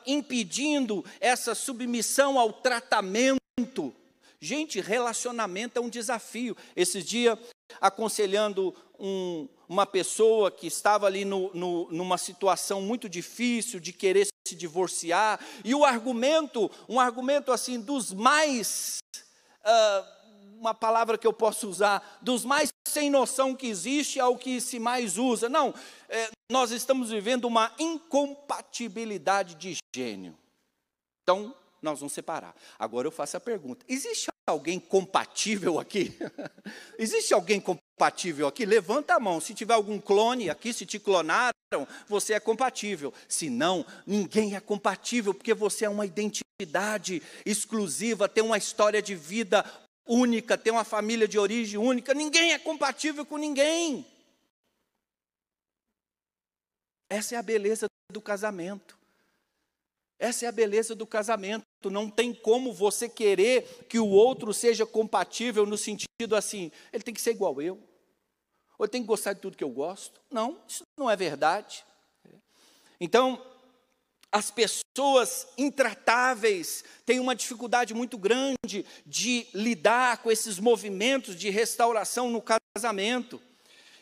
impedindo 0.06 1.04
essa 1.18 1.56
submissão 1.56 2.38
ao 2.38 2.52
tratamento. 2.52 3.92
Gente, 4.40 4.80
relacionamento 4.80 5.78
é 5.78 5.82
um 5.82 5.88
desafio. 5.88 6.56
Esses 6.74 7.04
dias, 7.04 7.38
aconselhando 7.80 8.74
um, 8.98 9.46
uma 9.68 9.84
pessoa 9.84 10.50
que 10.50 10.66
estava 10.66 11.06
ali 11.06 11.24
no, 11.24 11.52
no, 11.52 11.90
numa 11.92 12.16
situação 12.16 12.80
muito 12.80 13.08
difícil 13.08 13.78
de 13.78 13.92
querer 13.92 14.26
se 14.48 14.54
divorciar, 14.54 15.38
e 15.64 15.74
o 15.74 15.84
argumento, 15.84 16.70
um 16.88 16.98
argumento 16.98 17.52
assim 17.52 17.78
dos 17.78 18.12
mais, 18.12 18.98
uh, 19.64 20.58
uma 20.58 20.74
palavra 20.74 21.18
que 21.18 21.26
eu 21.26 21.32
posso 21.32 21.68
usar, 21.68 22.18
dos 22.22 22.44
mais 22.44 22.70
sem 22.88 23.10
noção 23.10 23.54
que 23.54 23.66
existe 23.66 24.18
ao 24.18 24.36
que 24.36 24.60
se 24.60 24.78
mais 24.78 25.18
usa. 25.18 25.48
Não, 25.48 25.72
é, 26.08 26.30
nós 26.50 26.72
estamos 26.72 27.10
vivendo 27.10 27.44
uma 27.44 27.72
incompatibilidade 27.78 29.54
de 29.54 29.76
gênio. 29.94 30.36
Então, 31.22 31.54
nós 31.82 32.00
vamos 32.00 32.12
separar. 32.12 32.54
Agora 32.78 33.06
eu 33.06 33.12
faço 33.12 33.36
a 33.36 33.40
pergunta: 33.40 33.84
existe 33.88 34.28
alguém 34.46 34.78
compatível 34.78 35.78
aqui? 35.78 36.16
existe 36.98 37.32
alguém 37.32 37.60
compatível 37.60 38.46
aqui? 38.46 38.64
Levanta 38.64 39.14
a 39.14 39.20
mão. 39.20 39.40
Se 39.40 39.54
tiver 39.54 39.74
algum 39.74 40.00
clone 40.00 40.50
aqui, 40.50 40.72
se 40.72 40.84
te 40.84 40.98
clonaram, 40.98 41.52
você 42.08 42.34
é 42.34 42.40
compatível. 42.40 43.12
Se 43.28 43.48
não, 43.48 43.84
ninguém 44.06 44.54
é 44.54 44.60
compatível, 44.60 45.32
porque 45.32 45.54
você 45.54 45.84
é 45.84 45.88
uma 45.88 46.06
identidade 46.06 47.22
exclusiva, 47.46 48.28
tem 48.28 48.44
uma 48.44 48.58
história 48.58 49.00
de 49.00 49.14
vida 49.14 49.64
única, 50.06 50.58
tem 50.58 50.72
uma 50.72 50.84
família 50.84 51.28
de 51.28 51.38
origem 51.38 51.78
única. 51.78 52.12
Ninguém 52.12 52.52
é 52.52 52.58
compatível 52.58 53.24
com 53.24 53.36
ninguém. 53.36 54.06
Essa 57.08 57.34
é 57.34 57.38
a 57.38 57.42
beleza 57.42 57.86
do 58.12 58.20
casamento. 58.20 58.98
Essa 60.18 60.44
é 60.44 60.48
a 60.48 60.52
beleza 60.52 60.94
do 60.94 61.06
casamento. 61.06 61.69
Não 61.88 62.10
tem 62.10 62.34
como 62.34 62.72
você 62.72 63.08
querer 63.08 63.86
que 63.88 63.98
o 63.98 64.08
outro 64.08 64.52
seja 64.52 64.84
compatível 64.84 65.64
no 65.64 65.78
sentido 65.78 66.36
assim, 66.36 66.70
ele 66.92 67.02
tem 67.02 67.14
que 67.14 67.20
ser 67.20 67.30
igual 67.30 67.62
eu. 67.62 67.76
Ou 68.78 68.84
ele 68.84 68.90
tem 68.90 69.00
que 69.00 69.06
gostar 69.06 69.32
de 69.32 69.40
tudo 69.40 69.56
que 69.56 69.64
eu 69.64 69.70
gosto. 69.70 70.20
Não, 70.30 70.58
isso 70.68 70.82
não 70.98 71.10
é 71.10 71.16
verdade. 71.16 71.84
Então, 73.00 73.42
as 74.32 74.50
pessoas 74.50 75.48
intratáveis 75.58 76.84
têm 77.04 77.18
uma 77.18 77.34
dificuldade 77.34 77.94
muito 77.94 78.16
grande 78.16 78.84
de 79.04 79.46
lidar 79.52 80.18
com 80.18 80.30
esses 80.30 80.58
movimentos 80.58 81.34
de 81.34 81.50
restauração 81.50 82.30
no 82.30 82.42
casamento. 82.76 83.40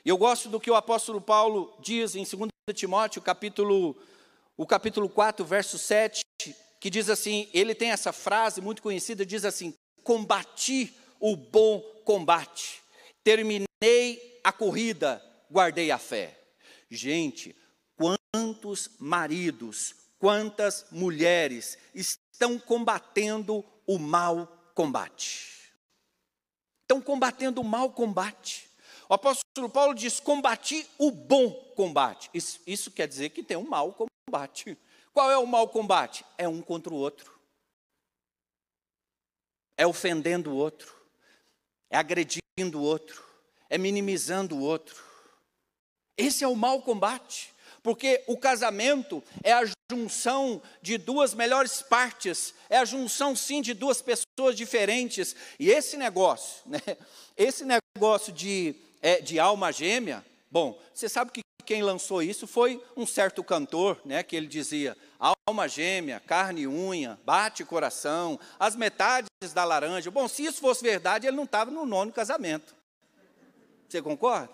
E 0.04 0.08
eu 0.08 0.18
gosto 0.18 0.48
do 0.48 0.60
que 0.60 0.70
o 0.70 0.74
apóstolo 0.74 1.20
Paulo 1.20 1.74
diz 1.80 2.14
em 2.14 2.24
2 2.24 2.50
Timóteo, 2.74 3.22
capítulo, 3.22 3.96
o 4.56 4.66
capítulo 4.66 5.08
4, 5.08 5.44
verso 5.44 5.78
7, 5.78 6.22
que 6.80 6.90
diz 6.90 7.08
assim, 7.08 7.48
ele 7.52 7.74
tem 7.74 7.90
essa 7.90 8.12
frase 8.12 8.60
muito 8.60 8.82
conhecida, 8.82 9.26
diz 9.26 9.44
assim, 9.44 9.74
combati 10.02 10.94
o 11.20 11.36
bom 11.36 11.80
combate, 12.04 12.82
terminei 13.24 14.40
a 14.44 14.52
corrida, 14.52 15.22
guardei 15.50 15.90
a 15.90 15.98
fé. 15.98 16.38
Gente, 16.90 17.56
quantos 17.96 18.90
maridos, 18.98 19.94
quantas 20.18 20.86
mulheres 20.90 21.76
estão 21.94 22.58
combatendo 22.58 23.64
o 23.86 23.98
mau 23.98 24.46
combate? 24.74 25.72
Estão 26.82 27.02
combatendo 27.02 27.60
o 27.60 27.64
mau 27.64 27.90
combate. 27.90 28.68
O 29.08 29.14
apóstolo 29.14 29.68
Paulo 29.68 29.94
diz: 29.94 30.20
combati 30.20 30.86
o 30.98 31.10
bom 31.10 31.50
combate. 31.76 32.30
Isso, 32.32 32.60
isso 32.66 32.90
quer 32.90 33.06
dizer 33.06 33.30
que 33.30 33.42
tem 33.42 33.56
um 33.56 33.68
mau 33.68 33.94
combate. 34.26 34.78
Qual 35.18 35.32
é 35.32 35.36
o 35.36 35.48
mau 35.48 35.66
combate? 35.66 36.24
É 36.38 36.46
um 36.46 36.62
contra 36.62 36.94
o 36.94 36.96
outro. 36.96 37.36
É 39.76 39.84
ofendendo 39.84 40.52
o 40.52 40.54
outro. 40.54 40.94
É 41.90 41.96
agredindo 41.96 42.78
o 42.78 42.82
outro. 42.82 43.24
É 43.68 43.76
minimizando 43.76 44.54
o 44.56 44.60
outro. 44.60 45.02
Esse 46.16 46.44
é 46.44 46.46
o 46.46 46.54
mau 46.54 46.80
combate. 46.82 47.52
Porque 47.82 48.22
o 48.28 48.36
casamento 48.36 49.20
é 49.42 49.52
a 49.52 49.64
junção 49.90 50.62
de 50.80 50.96
duas 50.96 51.34
melhores 51.34 51.82
partes, 51.82 52.54
é 52.70 52.78
a 52.78 52.84
junção 52.84 53.34
sim 53.34 53.60
de 53.60 53.74
duas 53.74 54.00
pessoas 54.00 54.54
diferentes. 54.54 55.34
E 55.58 55.68
esse 55.68 55.96
negócio, 55.96 56.62
né, 56.70 56.78
esse 57.36 57.64
negócio 57.64 58.32
de 58.32 58.76
é, 59.02 59.20
de 59.20 59.40
alma 59.40 59.72
gêmea, 59.72 60.24
bom, 60.48 60.80
você 60.94 61.08
sabe 61.08 61.32
que 61.32 61.40
quem 61.66 61.82
lançou 61.82 62.22
isso 62.22 62.46
foi 62.46 62.80
um 62.96 63.04
certo 63.04 63.42
cantor, 63.42 64.00
né, 64.04 64.22
que 64.22 64.36
ele 64.36 64.46
dizia: 64.46 64.96
alma 65.48 65.66
gêmea, 65.66 66.20
carne 66.20 66.62
e 66.62 66.68
unha, 66.68 67.18
bate 67.24 67.64
coração, 67.64 68.38
as 68.58 68.76
metades 68.76 69.28
da 69.54 69.64
laranja. 69.64 70.10
Bom, 70.10 70.28
se 70.28 70.44
isso 70.44 70.60
fosse 70.60 70.82
verdade, 70.82 71.26
ele 71.26 71.36
não 71.36 71.44
estava 71.44 71.70
no 71.70 71.86
nono 71.86 72.12
casamento. 72.12 72.74
Você 73.88 74.02
concorda? 74.02 74.50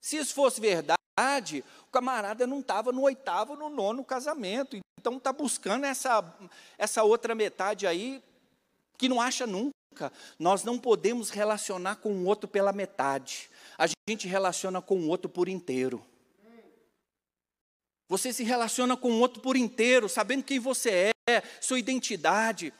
Se 0.00 0.16
isso 0.16 0.32
fosse 0.34 0.60
verdade, 0.60 1.64
o 1.88 1.90
camarada 1.90 2.46
não 2.46 2.60
estava 2.60 2.92
no 2.92 3.02
oitavo, 3.02 3.56
no 3.56 3.68
nono 3.68 4.04
casamento. 4.04 4.78
Então 5.00 5.16
está 5.16 5.32
buscando 5.32 5.84
essa, 5.84 6.24
essa 6.78 7.02
outra 7.02 7.34
metade 7.34 7.86
aí 7.86 8.22
que 8.96 9.08
não 9.08 9.20
acha 9.20 9.46
nunca. 9.46 10.12
Nós 10.38 10.62
não 10.62 10.78
podemos 10.78 11.30
relacionar 11.30 11.96
com 11.96 12.12
o 12.12 12.24
outro 12.26 12.46
pela 12.48 12.72
metade. 12.72 13.50
A 13.76 13.86
gente 14.08 14.28
relaciona 14.28 14.80
com 14.80 14.96
o 15.00 15.08
outro 15.08 15.28
por 15.28 15.48
inteiro. 15.48 16.04
Você 18.08 18.32
se 18.32 18.44
relaciona 18.44 18.96
com 18.96 19.10
o 19.10 19.20
outro 19.20 19.42
por 19.42 19.56
inteiro, 19.56 20.08
sabendo 20.08 20.44
quem 20.44 20.58
você 20.58 21.10
é, 21.28 21.42
sua 21.60 21.78
identidade, 21.78 22.72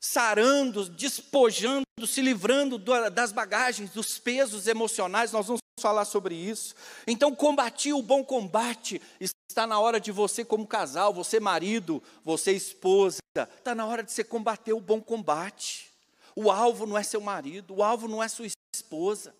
sarando, 0.00 0.88
despojando, 0.88 1.84
se 2.06 2.20
livrando 2.20 2.78
das 3.10 3.32
bagagens, 3.32 3.90
dos 3.90 4.18
pesos 4.18 4.66
emocionais. 4.66 5.32
Nós 5.32 5.46
vamos 5.46 5.60
falar 5.80 6.04
sobre 6.04 6.34
isso. 6.34 6.74
Então, 7.06 7.34
combatir 7.34 7.94
o 7.94 8.02
bom 8.02 8.24
combate. 8.24 9.00
Está 9.20 9.66
na 9.66 9.78
hora 9.78 10.00
de 10.00 10.12
você, 10.12 10.44
como 10.44 10.66
casal, 10.66 11.14
você 11.14 11.40
marido, 11.40 12.02
você 12.24 12.52
esposa, 12.52 13.18
está 13.36 13.74
na 13.74 13.86
hora 13.86 14.02
de 14.02 14.12
você 14.12 14.24
combater 14.24 14.72
o 14.72 14.80
bom 14.80 15.00
combate. 15.00 15.90
O 16.34 16.50
alvo 16.50 16.86
não 16.86 16.98
é 16.98 17.02
seu 17.02 17.20
marido, 17.20 17.76
o 17.76 17.82
alvo 17.82 18.08
não 18.08 18.22
é 18.22 18.28
sua 18.28 18.46
esposa. 18.74 19.34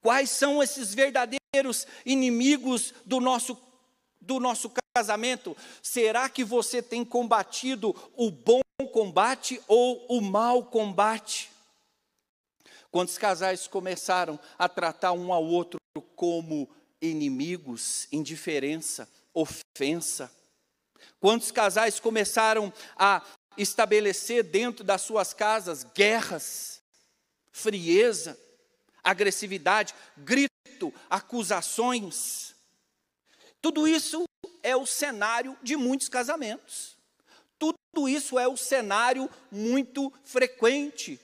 Quais 0.00 0.30
são 0.30 0.62
esses 0.62 0.94
verdadeiros 0.94 1.86
inimigos 2.06 2.94
do 3.04 3.20
nosso, 3.20 3.56
do 4.28 4.38
nosso 4.38 4.70
casamento? 4.94 5.56
Será 5.82 6.28
que 6.28 6.44
você 6.44 6.82
tem 6.82 7.02
combatido 7.02 7.96
o 8.14 8.30
bom 8.30 8.60
combate 8.92 9.60
ou 9.66 10.04
o 10.06 10.20
mau 10.20 10.64
combate? 10.64 11.50
Quantos 12.90 13.16
casais 13.16 13.66
começaram 13.66 14.38
a 14.58 14.68
tratar 14.68 15.12
um 15.12 15.32
ao 15.32 15.44
outro 15.44 15.80
como 16.14 16.68
inimigos, 17.00 18.06
indiferença, 18.12 19.08
ofensa? 19.32 20.30
Quantos 21.18 21.50
casais 21.50 21.98
começaram 21.98 22.70
a 22.96 23.24
estabelecer 23.56 24.44
dentro 24.44 24.84
das 24.84 25.00
suas 25.00 25.32
casas 25.32 25.84
guerras, 25.84 26.82
frieza, 27.50 28.38
agressividade, 29.02 29.94
grito, 30.18 30.92
acusações? 31.08 32.57
Tudo 33.60 33.86
isso 33.86 34.24
é 34.62 34.76
o 34.76 34.86
cenário 34.86 35.56
de 35.62 35.76
muitos 35.76 36.08
casamentos. 36.08 36.96
Tudo 37.58 38.08
isso 38.08 38.38
é 38.38 38.46
o 38.46 38.56
cenário 38.56 39.28
muito 39.50 40.12
frequente 40.24 41.20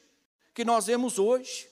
que 0.52 0.64
nós 0.64 0.86
vemos 0.86 1.18
hoje. 1.18 1.68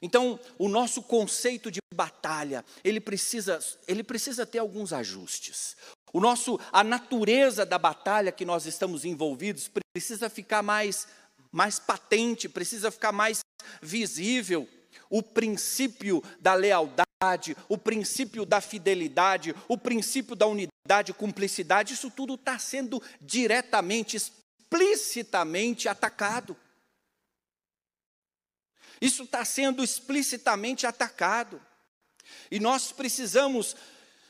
Então, 0.00 0.38
o 0.58 0.68
nosso 0.68 1.02
conceito 1.02 1.70
de 1.70 1.80
batalha, 1.94 2.64
ele 2.82 3.00
precisa, 3.00 3.60
ele 3.86 4.02
precisa 4.02 4.44
ter 4.44 4.58
alguns 4.58 4.92
ajustes. 4.92 5.76
O 6.12 6.20
nosso, 6.20 6.58
a 6.72 6.82
natureza 6.84 7.64
da 7.64 7.78
batalha 7.78 8.32
que 8.32 8.44
nós 8.44 8.66
estamos 8.66 9.04
envolvidos 9.04 9.70
precisa 9.94 10.28
ficar 10.28 10.62
mais, 10.62 11.06
mais 11.50 11.78
patente, 11.78 12.48
precisa 12.48 12.90
ficar 12.90 13.12
mais 13.12 13.40
visível. 13.80 14.68
O 15.08 15.22
princípio 15.22 16.22
da 16.40 16.54
lealdade, 16.54 17.08
o 17.68 17.78
princípio 17.78 18.44
da 18.44 18.60
fidelidade, 18.60 19.54
o 19.68 19.78
princípio 19.78 20.34
da 20.34 20.46
unidade, 20.46 21.12
cumplicidade, 21.12 21.94
isso 21.94 22.10
tudo 22.10 22.34
está 22.34 22.58
sendo 22.58 23.00
diretamente, 23.20 24.16
explicitamente 24.16 25.88
atacado. 25.88 26.56
Isso 29.00 29.22
está 29.22 29.44
sendo 29.44 29.82
explicitamente 29.84 30.86
atacado. 30.86 31.60
E 32.50 32.58
nós 32.58 32.92
precisamos, 32.92 33.76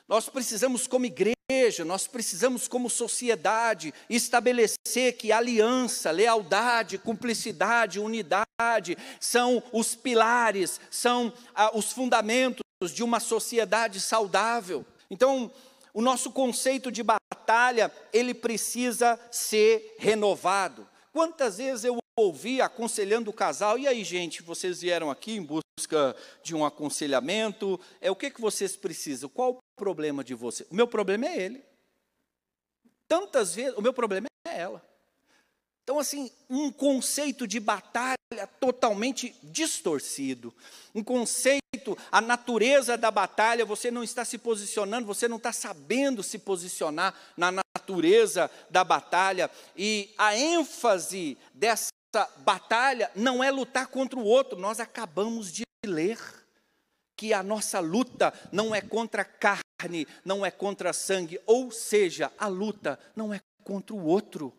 nós 0.09 0.29
precisamos 0.29 0.87
como 0.87 1.07
igreja, 1.07 1.85
nós 1.85 2.07
precisamos 2.07 2.69
como 2.69 2.89
sociedade 2.89 3.93
estabelecer 4.09 5.17
que 5.19 5.33
aliança, 5.33 6.11
lealdade, 6.11 6.99
cumplicidade, 6.99 8.01
unidade 8.01 8.97
são 9.21 9.63
os 9.73 9.95
pilares, 9.95 10.81
são 10.91 11.33
ah, 11.55 11.77
os 11.77 11.93
fundamentos 11.93 12.63
de 12.91 13.05
uma 13.05 13.21
sociedade 13.21 14.01
saudável. 14.01 14.85
Então, 15.11 15.53
o 15.93 16.01
nosso 16.01 16.33
conceito 16.33 16.91
de 16.91 17.03
batalha, 17.03 17.93
ele 18.12 18.33
precisa 18.33 19.21
ser 19.31 19.95
renovado. 19.99 20.89
Quantas 21.12 21.59
vezes 21.59 21.85
eu 21.85 21.99
ouvi 22.17 22.61
aconselhando 22.61 23.31
o 23.31 23.35
casal, 23.35 23.79
e 23.79 23.87
aí, 23.87 24.03
gente, 24.03 24.43
vocês 24.43 24.81
vieram 24.81 25.11
aqui 25.11 25.33
em 25.37 25.43
busca 25.43 26.17
de 26.43 26.55
um 26.55 26.65
aconselhamento, 26.65 27.79
é 28.01 28.11
o 28.11 28.17
que, 28.17 28.31
que 28.31 28.41
vocês 28.41 28.77
precisam? 28.77 29.29
Qual 29.29 29.53
o 29.53 29.59
problema 29.77 30.25
de 30.25 30.35
você? 30.35 30.67
O 30.71 30.75
meu 30.75 30.87
problema 30.87 31.27
é 31.27 31.41
ele. 31.41 31.62
Tantas 33.07 33.55
vezes, 33.55 33.77
o 33.77 33.83
meu 33.83 33.93
problema 33.93 34.27
é 34.47 34.59
ela. 34.59 34.83
Então, 35.85 35.99
assim, 35.99 36.31
um 36.49 36.71
conceito 36.71 37.47
de 37.47 37.59
batalha 37.59 38.17
totalmente 38.61 39.35
distorcido. 39.43 40.55
Um 40.95 41.03
conceito, 41.03 41.62
a 42.11 42.21
natureza 42.21 42.97
da 42.97 43.11
batalha, 43.11 43.65
você 43.65 43.91
não 43.91 44.03
está 44.03 44.25
se 44.25 44.39
posicionando, 44.39 45.07
você 45.07 45.29
não 45.29 45.37
está 45.37 45.53
sabendo 45.53 46.23
se 46.23 46.39
posicionar 46.39 47.15
na 47.37 47.51
natureza 47.53 48.51
da 48.71 48.85
batalha. 48.85 49.51
E 49.77 50.15
a 50.17 50.37
ênfase 50.37 51.37
dessa 51.55 51.91
batalha 52.39 53.11
não 53.15 53.43
é 53.43 53.51
lutar 53.51 53.87
contra 53.87 54.19
o 54.19 54.25
outro, 54.25 54.59
nós 54.59 54.81
acabamos 54.81 55.51
de 55.51 55.62
ler 55.87 56.19
que 57.17 57.33
a 57.33 57.43
nossa 57.43 57.81
luta 57.81 58.33
não 58.51 58.75
é 58.75 58.81
contra 58.81 59.25
carne, 59.25 60.07
não 60.25 60.45
é 60.45 60.51
contra 60.51 60.93
sangue, 60.93 61.41
ou 61.47 61.71
seja, 61.71 62.33
a 62.39 62.49
luta 62.49 62.99
não 63.15 63.33
é 63.33 63.40
contra 63.64 63.95
o 63.95 64.05
outro. 64.05 64.53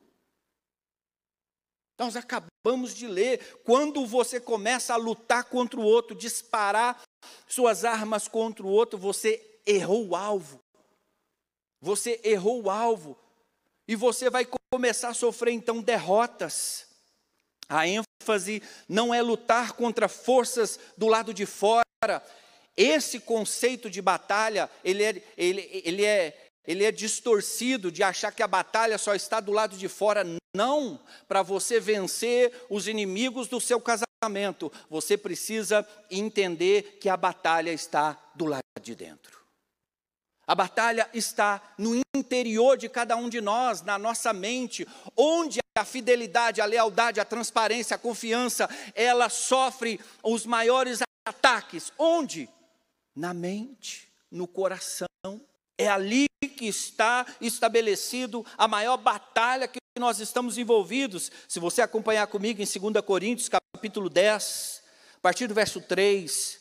Nós 2.00 2.16
acabamos 2.16 2.94
de 2.94 3.08
ler, 3.08 3.62
quando 3.64 4.06
você 4.06 4.40
começa 4.40 4.94
a 4.94 4.98
lutar 4.98 5.44
contra 5.44 5.80
o 5.80 5.84
outro, 5.84 6.16
disparar 6.16 7.02
suas 7.48 7.86
armas 7.86 8.28
contra 8.28 8.66
o 8.66 8.70
outro, 8.70 8.98
você 8.98 9.42
errou 9.66 10.08
o 10.08 10.16
alvo. 10.16 10.60
Você 11.82 12.20
errou 12.24 12.64
o 12.64 12.70
alvo. 12.70 13.18
E 13.88 13.96
você 13.96 14.30
vai 14.30 14.48
começar 14.72 15.10
a 15.10 15.14
sofrer 15.14 15.52
então 15.54 15.82
derrotas. 15.82 16.88
A 17.68 17.88
ênfase 17.88 18.62
não 18.88 19.14
é 19.14 19.22
lutar 19.22 19.74
contra 19.74 20.08
forças 20.08 20.80
do 20.98 21.08
lado 21.08 21.34
de 21.34 21.46
fora. 21.46 21.84
Esse 22.76 23.20
conceito 23.20 23.90
de 23.90 24.02
batalha, 24.02 24.70
ele 24.84 25.04
é, 25.04 25.24
ele, 25.38 25.82
ele 25.84 26.06
é, 26.06 26.50
ele 26.66 26.84
é 26.84 26.92
distorcido 26.92 27.92
de 27.92 28.02
achar 28.02 28.32
que 28.32 28.42
a 28.42 28.48
batalha 28.48 28.98
só 28.98 29.14
está 29.14 29.40
do 29.40 29.52
lado 29.52 29.78
de 29.78 29.88
fora. 29.88 30.26
Não, 30.56 31.00
para 31.28 31.42
você 31.42 31.80
vencer 31.80 32.52
os 32.70 32.88
inimigos 32.88 33.48
do 33.48 33.60
seu 33.60 33.80
casamento, 33.80 34.13
você 34.90 35.18
precisa 35.18 35.88
entender 36.10 36.98
que 37.00 37.10
a 37.10 37.18
batalha 37.18 37.72
está 37.72 38.18
do 38.36 38.46
lado 38.46 38.64
de 38.82 38.96
dentro. 38.96 39.44
A 40.46 40.54
batalha 40.54 41.10
está 41.14 41.62
no 41.78 42.02
interior 42.16 42.78
de 42.78 42.90
cada 42.90 43.16
um 43.16 43.30
de 43.30 43.40
nós, 43.40 43.82
na 43.82 43.98
nossa 43.98 44.34
mente, 44.34 44.86
onde 45.16 45.60
a 45.78 45.86
fidelidade, 45.86 46.62
a 46.62 46.66
lealdade, 46.66 47.20
a 47.20 47.26
transparência, 47.26 47.96
a 47.96 48.00
confiança, 48.00 48.70
ela 48.94 49.30
sofre 49.30 50.00
os 50.22 50.46
maiores 50.46 51.00
ataques. 51.26 51.92
Onde? 51.98 52.50
Na 53.16 53.34
mente, 53.34 54.12
no 54.30 54.48
coração. 54.48 55.08
É 55.78 55.88
ali 55.88 56.28
que 56.40 56.66
está 56.66 57.26
estabelecido 57.42 58.46
a 58.58 58.68
maior 58.68 58.98
batalha 58.98 59.68
que 59.68 59.80
nós 59.98 60.20
estamos 60.20 60.58
envolvidos. 60.58 61.32
Se 61.48 61.60
você 61.60 61.82
acompanhar 61.82 62.28
comigo 62.28 62.62
em 62.62 62.66
2 62.66 63.06
Coríntios, 63.06 63.48
capítulo 63.48 63.63
10, 63.90 64.84
a 65.16 65.20
partir 65.20 65.48
do 65.48 65.54
verso 65.54 65.82
3. 65.82 66.60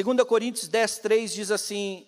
2 0.00 0.28
Coríntios 0.28 0.68
10, 0.68 0.98
3 0.98 1.32
diz 1.32 1.50
assim: 1.50 2.06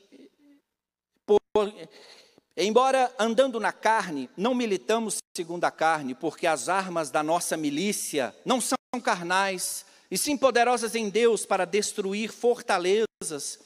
Embora 2.56 3.14
andando 3.18 3.61
na 3.61 3.72
carne, 3.72 4.28
não 4.37 4.54
militamos 4.54 5.18
segundo 5.37 5.64
a 5.64 5.70
carne, 5.70 6.14
porque 6.14 6.46
as 6.46 6.68
armas 6.68 7.11
da 7.11 7.22
nossa 7.22 7.56
milícia 7.56 8.34
não 8.44 8.61
são 8.61 8.76
carnais, 9.02 9.87
e 10.11 10.18
sim 10.18 10.37
poderosas 10.37 10.94
em 10.94 11.08
Deus 11.08 11.46
para 11.46 11.64
destruir 11.64 12.32
fortalezas, 12.32 13.61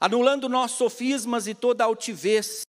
anulando 0.00 0.48
nossos 0.48 0.78
sofismas 0.78 1.46
e 1.46 1.54
toda 1.54 1.84
altivez 1.84 2.62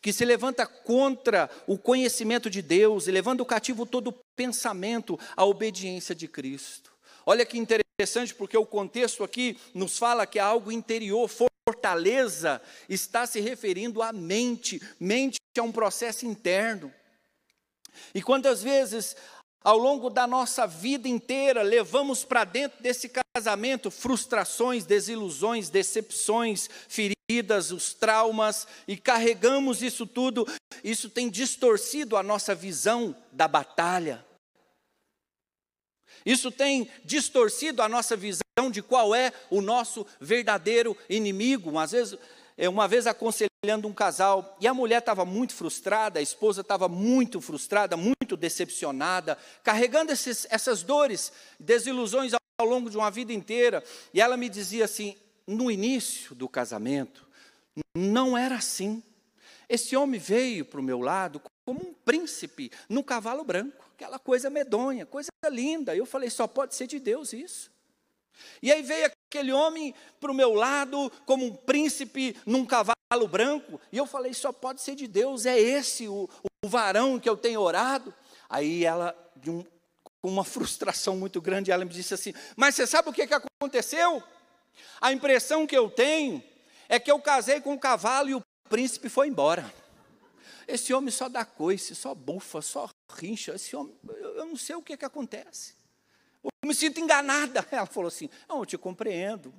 que 0.00 0.12
se 0.12 0.24
levanta 0.24 0.66
contra 0.66 1.48
o 1.66 1.78
conhecimento 1.78 2.50
de 2.50 2.60
Deus 2.60 3.06
e 3.06 3.12
levando 3.12 3.44
cativo 3.44 3.86
todo 3.86 4.14
pensamento 4.36 5.18
à 5.36 5.44
obediência 5.44 6.14
de 6.14 6.26
Cristo. 6.26 6.92
Olha 7.24 7.46
que 7.46 7.56
interessante, 7.56 8.34
porque 8.34 8.56
o 8.56 8.66
contexto 8.66 9.22
aqui 9.22 9.56
nos 9.72 9.96
fala 9.96 10.26
que 10.26 10.38
é 10.38 10.42
algo 10.42 10.72
interior, 10.72 11.30
fortaleza 11.68 12.60
está 12.88 13.26
se 13.26 13.40
referindo 13.40 14.02
à 14.02 14.12
mente. 14.12 14.82
Mente 14.98 15.38
é 15.56 15.62
um 15.62 15.70
processo 15.70 16.26
interno. 16.26 16.92
E 18.14 18.20
quantas 18.20 18.62
vezes, 18.62 19.16
ao 19.64 19.78
longo 19.78 20.10
da 20.10 20.26
nossa 20.26 20.66
vida 20.66 21.08
inteira, 21.08 21.62
levamos 21.62 22.24
para 22.24 22.44
dentro 22.44 22.82
desse 22.82 23.10
casamento 23.34 23.90
frustrações, 23.90 24.84
desilusões, 24.84 25.68
decepções, 25.68 26.68
feridas, 26.88 27.70
os 27.70 27.94
traumas, 27.94 28.66
e 28.86 28.96
carregamos 28.96 29.82
isso 29.82 30.06
tudo, 30.06 30.46
isso 30.82 31.08
tem 31.08 31.30
distorcido 31.30 32.16
a 32.16 32.22
nossa 32.22 32.54
visão 32.54 33.14
da 33.30 33.46
batalha. 33.46 34.24
Isso 36.24 36.50
tem 36.50 36.88
distorcido 37.04 37.82
a 37.82 37.88
nossa 37.88 38.16
visão 38.16 38.42
de 38.70 38.82
qual 38.82 39.14
é 39.14 39.32
o 39.50 39.60
nosso 39.60 40.06
verdadeiro 40.20 40.96
inimigo. 41.08 41.78
Às 41.78 41.92
vezes, 41.92 42.18
é, 42.56 42.68
uma 42.68 42.86
vez 42.86 43.06
aconselhando 43.64 43.86
um 43.86 43.92
casal, 43.92 44.56
e 44.60 44.66
a 44.66 44.74
mulher 44.74 44.98
estava 44.98 45.24
muito 45.24 45.54
frustrada, 45.54 46.18
a 46.18 46.22
esposa 46.22 46.62
estava 46.62 46.88
muito 46.88 47.40
frustrada, 47.40 47.96
muito 47.96 48.36
decepcionada, 48.36 49.38
carregando 49.62 50.10
esses, 50.10 50.48
essas 50.50 50.82
dores, 50.82 51.32
desilusões 51.60 52.32
ao 52.58 52.66
longo 52.66 52.90
de 52.90 52.96
uma 52.96 53.08
vida 53.08 53.32
inteira. 53.32 53.84
E 54.12 54.20
ela 54.20 54.36
me 54.36 54.48
dizia 54.48 54.84
assim: 54.84 55.16
no 55.46 55.70
início 55.70 56.34
do 56.34 56.48
casamento, 56.48 57.24
não 57.96 58.36
era 58.36 58.56
assim. 58.56 59.00
Esse 59.68 59.94
homem 59.96 60.18
veio 60.18 60.64
para 60.64 60.80
o 60.80 60.82
meu 60.82 60.98
lado 60.98 61.40
como 61.64 61.86
um 61.86 61.94
príncipe 61.94 62.68
num 62.88 63.02
cavalo 63.02 63.44
branco, 63.44 63.88
aquela 63.94 64.18
coisa 64.18 64.50
medonha, 64.50 65.06
coisa 65.06 65.30
linda. 65.48 65.94
Eu 65.94 66.04
falei: 66.04 66.30
só 66.30 66.48
pode 66.48 66.74
ser 66.74 66.88
de 66.88 66.98
Deus 66.98 67.32
isso. 67.32 67.70
E 68.60 68.72
aí 68.72 68.82
veio 68.82 69.08
aquele 69.30 69.52
homem 69.52 69.94
para 70.18 70.32
o 70.32 70.34
meu 70.34 70.52
lado, 70.52 71.12
como 71.24 71.46
um 71.46 71.54
príncipe 71.54 72.36
num 72.44 72.66
cavalo 72.66 72.96
branco, 73.28 73.80
e 73.90 73.96
eu 73.96 74.06
falei: 74.06 74.32
só 74.34 74.52
pode 74.52 74.80
ser 74.80 74.94
de 74.94 75.06
Deus, 75.06 75.46
é 75.46 75.58
esse 75.58 76.08
o, 76.08 76.28
o 76.64 76.68
varão 76.68 77.18
que 77.18 77.28
eu 77.28 77.36
tenho 77.36 77.60
orado. 77.60 78.14
Aí 78.48 78.84
ela 78.84 79.16
um, 79.46 79.64
com 80.22 80.28
uma 80.28 80.44
frustração 80.44 81.16
muito 81.16 81.40
grande. 81.40 81.70
Ela 81.70 81.84
me 81.84 81.90
disse 81.90 82.14
assim: 82.14 82.32
Mas 82.56 82.74
você 82.74 82.86
sabe 82.86 83.08
o 83.08 83.12
que, 83.12 83.26
que 83.26 83.34
aconteceu? 83.34 84.22
A 85.00 85.12
impressão 85.12 85.66
que 85.66 85.76
eu 85.76 85.90
tenho 85.90 86.42
é 86.88 86.98
que 86.98 87.10
eu 87.10 87.18
casei 87.18 87.60
com 87.60 87.74
o 87.74 87.78
cavalo 87.78 88.30
e 88.30 88.34
o 88.34 88.42
príncipe 88.68 89.08
foi 89.08 89.28
embora. 89.28 89.72
Esse 90.66 90.94
homem 90.94 91.10
só 91.10 91.28
dá 91.28 91.44
coice, 91.44 91.94
só 91.94 92.14
bufa, 92.14 92.62
só 92.62 92.88
rincha. 93.10 93.54
Esse 93.54 93.74
homem, 93.74 93.94
eu, 94.08 94.36
eu 94.36 94.46
não 94.46 94.56
sei 94.56 94.76
o 94.76 94.82
que, 94.82 94.96
que 94.96 95.04
acontece. 95.04 95.74
Eu 96.42 96.50
me 96.64 96.74
sinto 96.74 97.00
enganada. 97.00 97.66
Ela 97.70 97.86
falou 97.86 98.08
assim: 98.08 98.30
Não, 98.48 98.60
eu 98.60 98.66
te 98.66 98.78
compreendo. 98.78 99.52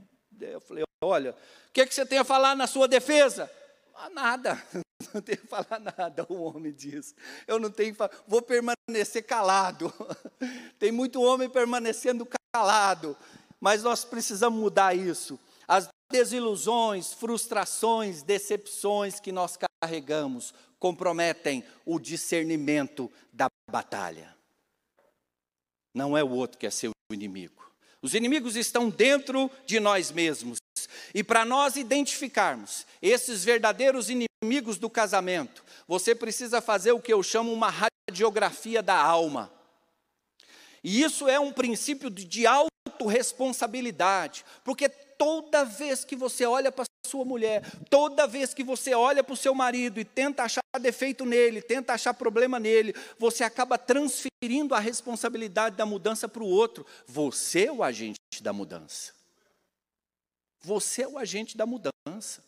Eu 0.52 0.62
falei: 0.62 0.84
Olha, 1.04 1.32
o 1.32 1.72
que, 1.74 1.86
que 1.86 1.94
você 1.94 2.06
tem 2.06 2.20
a 2.20 2.24
falar 2.24 2.56
na 2.56 2.68
sua 2.68 2.88
defesa? 2.88 3.50
Ah, 3.96 4.10
nada, 4.10 4.62
não 5.14 5.22
tenho 5.22 5.38
que 5.38 5.48
falar 5.48 5.80
nada, 5.80 6.26
o 6.30 6.42
homem 6.42 6.72
diz. 6.72 7.16
Eu 7.48 7.60
não 7.60 7.70
tenho 7.70 7.94
falar, 7.94 8.12
vou 8.28 8.42
permanecer 8.42 9.24
calado. 9.24 9.94
Tem 10.80 10.92
muito 10.92 11.22
homem 11.22 11.50
permanecendo 11.50 12.28
calado, 12.54 13.16
mas 13.60 13.84
nós 13.84 14.04
precisamos 14.04 14.60
mudar 14.60 14.96
isso. 14.96 15.40
As 15.68 15.88
desilusões, 16.12 17.14
frustrações, 17.14 18.24
decepções 18.24 19.20
que 19.20 19.32
nós 19.32 19.58
carregamos 19.82 20.54
comprometem 20.80 21.64
o 21.86 21.98
discernimento 22.00 23.12
da 23.32 23.48
batalha. 23.72 24.36
Não 25.94 26.18
é 26.18 26.24
o 26.24 26.30
outro 26.30 26.58
que 26.58 26.68
é 26.68 26.70
seu 26.70 26.92
inimigo. 27.12 27.62
Os 28.04 28.13
inimigos 28.13 28.56
estão 28.58 28.89
dentro 28.89 29.50
de 29.66 29.80
nós 29.80 30.12
mesmos. 30.12 30.58
E 31.16 31.24
para 31.24 31.46
nós 31.46 31.78
identificarmos 31.78 32.86
esses 33.02 33.46
verdadeiros 33.46 34.10
inimigos 34.10 34.78
do 34.78 34.89
casamento, 34.89 35.63
você 35.88 36.13
precisa 36.13 36.60
fazer 36.60 36.92
o 36.92 37.00
que 37.00 37.13
eu 37.13 37.24
chamo 37.24 37.54
uma 37.54 37.70
radiografia 37.70 38.84
da 38.84 38.96
alma. 38.96 39.50
E 40.84 41.02
isso 41.02 41.30
é 41.30 41.39
um 41.39 41.54
princípio 41.54 42.10
de 42.10 42.46
autorresponsabilidade, 42.46 44.44
porque 44.66 44.92
toda 45.24 45.64
vez 45.64 46.04
que 46.04 46.18
você 46.18 46.46
olha 46.46 46.70
para 46.70 46.84
sua 47.08 47.24
mulher, 47.24 47.64
toda 47.90 48.28
vez 48.28 48.54
que 48.54 48.62
você 48.62 48.94
olha 48.94 49.24
para 49.24 49.34
o 49.34 49.38
seu 49.38 49.56
marido 49.56 49.98
e 49.98 50.04
tenta 50.04 50.44
achar 50.44 50.62
defeito 50.82 51.26
nele, 51.26 51.62
tenta 51.62 51.94
achar 51.94 52.14
problema 52.14 52.60
nele, 52.60 52.94
você 53.18 53.46
acaba 53.46 53.78
transferindo 53.78 54.76
a 54.76 54.80
responsabilidade 54.80 55.78
da 55.78 55.86
mudança 55.86 56.28
para 56.28 56.44
o 56.44 56.48
outro. 56.48 56.86
Você 57.08 57.68
é 57.68 57.72
o 57.72 57.82
agente 57.82 58.20
da 58.42 58.52
mudança. 58.52 59.14
Você 60.60 61.04
é 61.04 61.08
o 61.08 61.18
agente 61.18 61.56
da 61.56 61.66
mudança. 61.66 62.44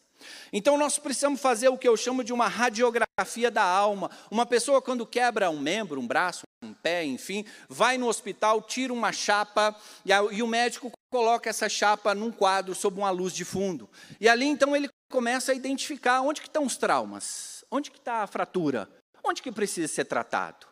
Então 0.52 0.78
nós 0.78 0.98
precisamos 0.98 1.42
fazer 1.42 1.70
o 1.70 1.78
que 1.78 1.88
eu 1.88 1.98
chamo 1.98 2.24
de 2.24 2.34
uma 2.34 2.48
radiografia 2.48 3.52
da 3.52 3.64
alma. 3.64 4.10
Uma 4.30 4.46
pessoa 4.46 4.82
quando 4.82 5.06
quebra 5.06 5.50
um 5.50 5.60
membro, 5.60 6.00
um 6.00 6.08
braço, 6.08 6.44
um 6.64 6.74
pé, 6.74 7.04
enfim, 7.06 7.46
vai 7.70 7.98
no 7.98 8.08
hospital, 8.08 8.62
tira 8.62 8.94
uma 8.94 9.12
chapa 9.12 9.76
e, 10.04 10.12
a, 10.12 10.22
e 10.32 10.42
o 10.42 10.48
médico 10.48 10.92
coloca 11.12 11.50
essa 11.50 11.70
chapa 11.70 12.14
num 12.14 12.32
quadro 12.32 12.76
sob 12.76 12.98
uma 12.98 13.10
luz 13.10 13.34
de 13.34 13.46
fundo. 13.46 13.90
E 14.20 14.28
ali 14.28 14.46
então 14.46 14.76
ele 14.76 14.90
começa 15.12 15.52
a 15.52 15.56
identificar 15.56 16.22
onde 16.22 16.42
que 16.42 16.48
estão 16.48 16.66
os 16.66 16.78
traumas, 16.78 17.64
onde 17.72 17.92
que 17.92 17.98
está 17.98 18.24
a 18.24 18.28
fratura, 18.28 18.90
onde 19.24 19.42
que 19.42 19.52
precisa 19.52 19.88
ser 19.88 20.06
tratado. 20.06 20.68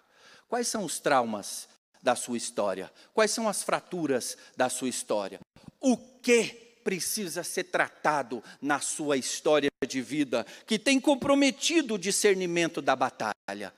Quais 0.47 0.67
são 0.67 0.83
os 0.83 0.99
traumas 0.99 1.67
da 2.01 2.15
sua 2.15 2.37
história? 2.37 2.91
Quais 3.13 3.31
são 3.31 3.47
as 3.47 3.63
fraturas 3.63 4.37
da 4.55 4.69
sua 4.69 4.89
história? 4.89 5.39
O 5.79 5.97
que 5.97 6.72
precisa 6.83 7.43
ser 7.43 7.65
tratado 7.65 8.43
na 8.61 8.79
sua 8.79 9.17
história 9.17 9.69
de 9.87 10.01
vida, 10.01 10.45
que 10.67 10.77
tem 10.77 10.99
comprometido 10.99 11.95
o 11.95 11.99
discernimento 11.99 12.81
da 12.81 12.95
batalha 12.95 13.73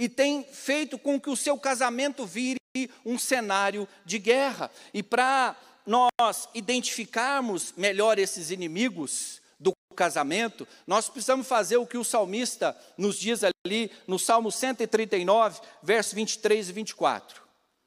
e 0.00 0.08
tem 0.08 0.42
feito 0.42 0.98
com 0.98 1.20
que 1.20 1.28
o 1.28 1.36
seu 1.36 1.58
casamento 1.58 2.24
vire 2.24 2.58
um 3.04 3.18
cenário 3.18 3.86
de 4.04 4.18
guerra. 4.18 4.70
E 4.94 5.02
para 5.02 5.54
nós 5.86 6.48
identificarmos 6.54 7.74
melhor 7.76 8.18
esses 8.18 8.50
inimigos 8.50 9.42
do 9.58 9.74
casamento, 9.94 10.66
nós 10.86 11.10
precisamos 11.10 11.46
fazer 11.46 11.76
o 11.76 11.86
que 11.86 11.98
o 11.98 12.04
salmista 12.04 12.74
nos 12.96 13.18
diz 13.18 13.42
ali 13.44 13.90
no 14.06 14.18
Salmo 14.18 14.50
139, 14.50 15.60
versos 15.82 16.14
23 16.14 16.70
e 16.70 16.72
24. 16.72 17.42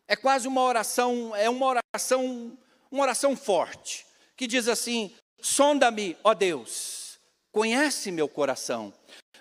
É 0.07 0.15
quase 0.15 0.47
uma 0.47 0.61
oração, 0.61 1.35
é 1.35 1.49
uma 1.49 1.65
oração, 1.65 2.55
uma 2.91 3.01
oração 3.01 3.35
forte 3.35 4.05
que 4.35 4.47
diz 4.47 4.67
assim: 4.67 5.13
Sonda-me, 5.41 6.17
ó 6.23 6.33
Deus, 6.33 7.19
conhece 7.51 8.11
meu 8.11 8.27
coração, 8.27 8.93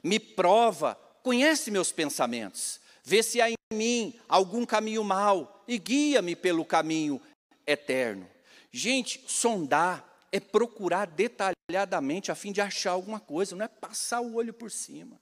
me 0.03 0.19
prova, 0.19 0.95
conhece 1.23 1.71
meus 1.71 1.93
pensamentos, 1.93 2.81
vê 3.05 3.23
se 3.23 3.41
há 3.41 3.51
em 3.51 3.55
mim 3.73 4.19
algum 4.29 4.67
caminho 4.67 5.05
mau 5.05 5.65
e 5.67 5.79
guia-me 5.79 6.35
pelo 6.35 6.65
caminho 6.65 7.21
eterno. 7.67 8.29
Gente, 8.71 9.23
sondar 9.27 10.13
é 10.33 10.41
procurar 10.41 11.07
detalhadamente 11.07 12.33
a 12.33 12.35
fim 12.35 12.53
de 12.53 12.61
achar 12.61 12.93
alguma 12.93 13.21
coisa, 13.21 13.55
não 13.55 13.65
é 13.65 13.69
passar 13.69 14.21
o 14.21 14.35
olho 14.35 14.53
por 14.53 14.71
cima. 14.71 15.21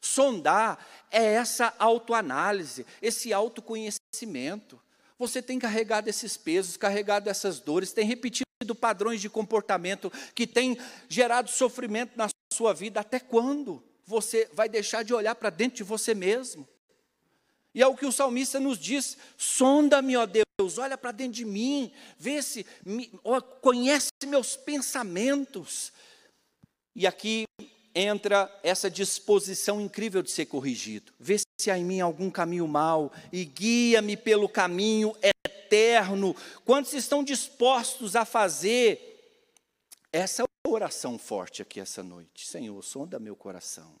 Sondar 0.00 0.78
é 1.10 1.34
essa 1.34 1.74
autoanálise, 1.78 2.86
esse 3.02 3.32
autoconhecimento. 3.32 4.80
Você 5.18 5.42
tem 5.42 5.58
carregado 5.58 6.08
esses 6.08 6.36
pesos, 6.36 6.76
carregado 6.76 7.28
essas 7.28 7.58
dores, 7.58 7.92
tem 7.92 8.06
repetido 8.06 8.47
padrões 8.74 9.20
de 9.20 9.30
comportamento 9.30 10.12
que 10.34 10.46
têm 10.46 10.76
gerado 11.08 11.48
sofrimento 11.48 12.16
na 12.16 12.28
sua 12.52 12.74
vida. 12.74 13.00
Até 13.00 13.20
quando 13.20 13.82
você 14.04 14.48
vai 14.52 14.68
deixar 14.68 15.04
de 15.04 15.14
olhar 15.14 15.34
para 15.34 15.50
dentro 15.50 15.76
de 15.76 15.84
você 15.84 16.14
mesmo? 16.14 16.66
E 17.74 17.82
é 17.82 17.86
o 17.86 17.94
que 17.94 18.06
o 18.06 18.12
salmista 18.12 18.58
nos 18.58 18.78
diz: 18.78 19.16
sonda-me, 19.36 20.16
ó 20.16 20.26
Deus, 20.26 20.78
olha 20.78 20.98
para 20.98 21.12
dentro 21.12 21.34
de 21.34 21.44
mim, 21.44 21.92
vê 22.18 22.42
se, 22.42 22.66
me, 22.84 23.12
ó, 23.22 23.40
conhece 23.40 24.08
meus 24.26 24.56
pensamentos. 24.56 25.92
E 26.96 27.06
aqui 27.06 27.44
entra 27.94 28.50
essa 28.64 28.90
disposição 28.90 29.80
incrível 29.80 30.22
de 30.22 30.32
ser 30.32 30.46
corrigido. 30.46 31.12
Vê 31.20 31.36
se 31.60 31.70
há 31.70 31.78
em 31.78 31.84
mim 31.84 32.00
algum 32.00 32.30
caminho 32.30 32.66
mau 32.66 33.12
e 33.32 33.44
guia-me 33.44 34.16
pelo 34.16 34.48
caminho 34.48 35.14
eterno. 35.68 36.34
Quantos 36.64 36.94
estão 36.94 37.22
dispostos 37.22 38.16
a 38.16 38.24
fazer 38.24 39.16
essa 40.10 40.44
oração 40.66 41.18
forte 41.18 41.60
aqui 41.60 41.78
essa 41.78 42.02
noite? 42.02 42.46
Senhor, 42.46 42.82
sonda 42.82 43.18
meu 43.18 43.36
coração. 43.36 43.94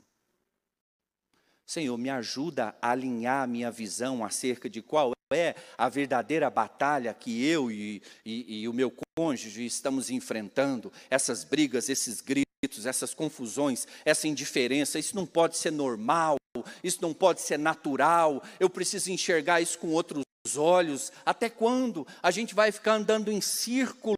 Senhor, 1.66 1.98
me 1.98 2.08
ajuda 2.08 2.74
a 2.80 2.92
alinhar 2.92 3.46
minha 3.46 3.70
visão 3.70 4.24
acerca 4.24 4.70
de 4.70 4.80
qual 4.80 5.12
é 5.30 5.54
a 5.76 5.88
verdadeira 5.90 6.48
batalha 6.48 7.12
que 7.12 7.44
eu 7.44 7.70
e, 7.70 8.02
e, 8.24 8.62
e 8.62 8.68
o 8.68 8.72
meu 8.72 8.90
cônjuge 9.14 9.66
estamos 9.66 10.08
enfrentando, 10.08 10.90
essas 11.10 11.44
brigas, 11.44 11.90
esses 11.90 12.22
gritos, 12.22 12.86
essas 12.86 13.12
confusões, 13.12 13.86
essa 14.06 14.26
indiferença, 14.26 14.98
isso 14.98 15.14
não 15.14 15.26
pode 15.26 15.58
ser 15.58 15.70
normal, 15.70 16.36
isso 16.82 17.02
não 17.02 17.12
pode 17.12 17.42
ser 17.42 17.58
natural, 17.58 18.42
eu 18.58 18.70
preciso 18.70 19.10
enxergar 19.10 19.60
isso 19.60 19.78
com 19.78 19.88
outros 19.88 20.22
olhos. 20.56 21.12
Até 21.24 21.50
quando 21.50 22.06
a 22.22 22.30
gente 22.30 22.54
vai 22.54 22.72
ficar 22.72 22.94
andando 22.94 23.30
em 23.30 23.40
círculo 23.40 24.16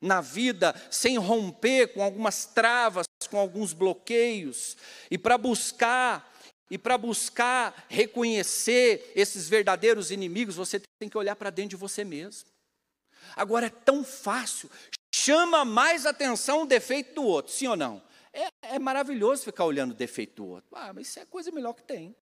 na 0.00 0.20
vida 0.20 0.74
sem 0.90 1.16
romper 1.18 1.88
com 1.88 2.02
algumas 2.02 2.44
travas, 2.46 3.06
com 3.30 3.38
alguns 3.38 3.72
bloqueios? 3.72 4.76
E 5.10 5.18
para 5.18 5.36
buscar 5.36 6.30
e 6.70 6.78
para 6.78 6.96
buscar 6.96 7.84
reconhecer 7.86 9.12
esses 9.14 9.46
verdadeiros 9.46 10.10
inimigos, 10.10 10.56
você 10.56 10.80
tem 10.98 11.08
que 11.08 11.18
olhar 11.18 11.36
para 11.36 11.50
dentro 11.50 11.70
de 11.70 11.76
você 11.76 12.02
mesmo. 12.02 12.48
Agora 13.36 13.66
é 13.66 13.70
tão 13.70 14.02
fácil, 14.02 14.70
chama 15.14 15.66
mais 15.66 16.06
atenção 16.06 16.62
o 16.62 16.66
defeito 16.66 17.14
do 17.14 17.24
outro, 17.24 17.52
sim 17.52 17.66
ou 17.66 17.76
não? 17.76 18.02
É, 18.32 18.48
é 18.76 18.78
maravilhoso 18.78 19.44
ficar 19.44 19.66
olhando 19.66 19.90
o 19.90 19.94
defeito 19.94 20.36
do 20.36 20.48
outro. 20.48 20.70
Ah, 20.72 20.92
mas 20.94 21.08
isso 21.08 21.18
é 21.18 21.22
a 21.22 21.26
coisa 21.26 21.50
melhor 21.50 21.74
que 21.74 21.82
tem 21.82 22.16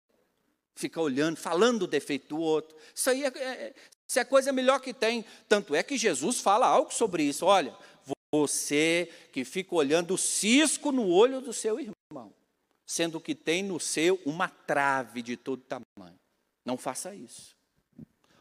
fica 0.78 1.00
olhando, 1.00 1.36
falando 1.36 1.82
o 1.82 1.86
defeito 1.86 2.28
do 2.28 2.40
outro. 2.40 2.76
Isso 2.94 3.10
aí 3.10 3.24
é, 3.24 3.26
é, 3.26 3.74
isso 4.06 4.18
é 4.18 4.22
a 4.22 4.24
coisa 4.24 4.52
melhor 4.52 4.80
que 4.80 4.94
tem. 4.94 5.24
Tanto 5.48 5.74
é 5.74 5.82
que 5.82 5.98
Jesus 5.98 6.40
fala 6.40 6.66
algo 6.66 6.94
sobre 6.94 7.24
isso. 7.24 7.44
Olha, 7.44 7.76
você 8.32 9.10
que 9.32 9.44
fica 9.44 9.74
olhando 9.74 10.14
o 10.14 10.18
cisco 10.18 10.92
no 10.92 11.08
olho 11.08 11.40
do 11.40 11.52
seu 11.52 11.80
irmão, 11.80 12.32
sendo 12.86 13.20
que 13.20 13.34
tem 13.34 13.62
no 13.62 13.80
seu 13.80 14.20
uma 14.24 14.48
trave 14.48 15.20
de 15.20 15.36
todo 15.36 15.62
tamanho. 15.62 16.16
Não 16.64 16.78
faça 16.78 17.14
isso. 17.14 17.56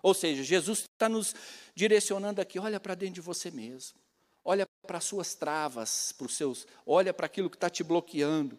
Ou 0.03 0.13
seja, 0.13 0.43
Jesus 0.43 0.85
está 0.93 1.09
nos 1.09 1.33
direcionando 1.73 2.39
aqui, 2.39 2.59
olha 2.59 2.79
para 2.79 2.93
dentro 2.93 3.15
de 3.15 3.21
você 3.21 3.49
mesmo. 3.49 3.97
Olha 4.45 4.65
para 4.85 4.99
as 4.99 5.03
suas 5.03 5.33
travas, 5.33 6.13
para 6.13 6.27
os 6.27 6.35
seus, 6.35 6.67
olha 6.85 7.13
para 7.13 7.25
aquilo 7.25 7.49
que 7.49 7.57
está 7.57 7.69
te 7.69 7.83
bloqueando. 7.83 8.57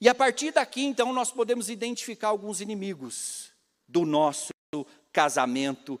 E 0.00 0.08
a 0.08 0.14
partir 0.14 0.52
daqui, 0.52 0.84
então, 0.84 1.12
nós 1.12 1.30
podemos 1.30 1.68
identificar 1.68 2.28
alguns 2.28 2.60
inimigos 2.60 3.50
do 3.88 4.04
nosso 4.04 4.52
casamento, 5.12 6.00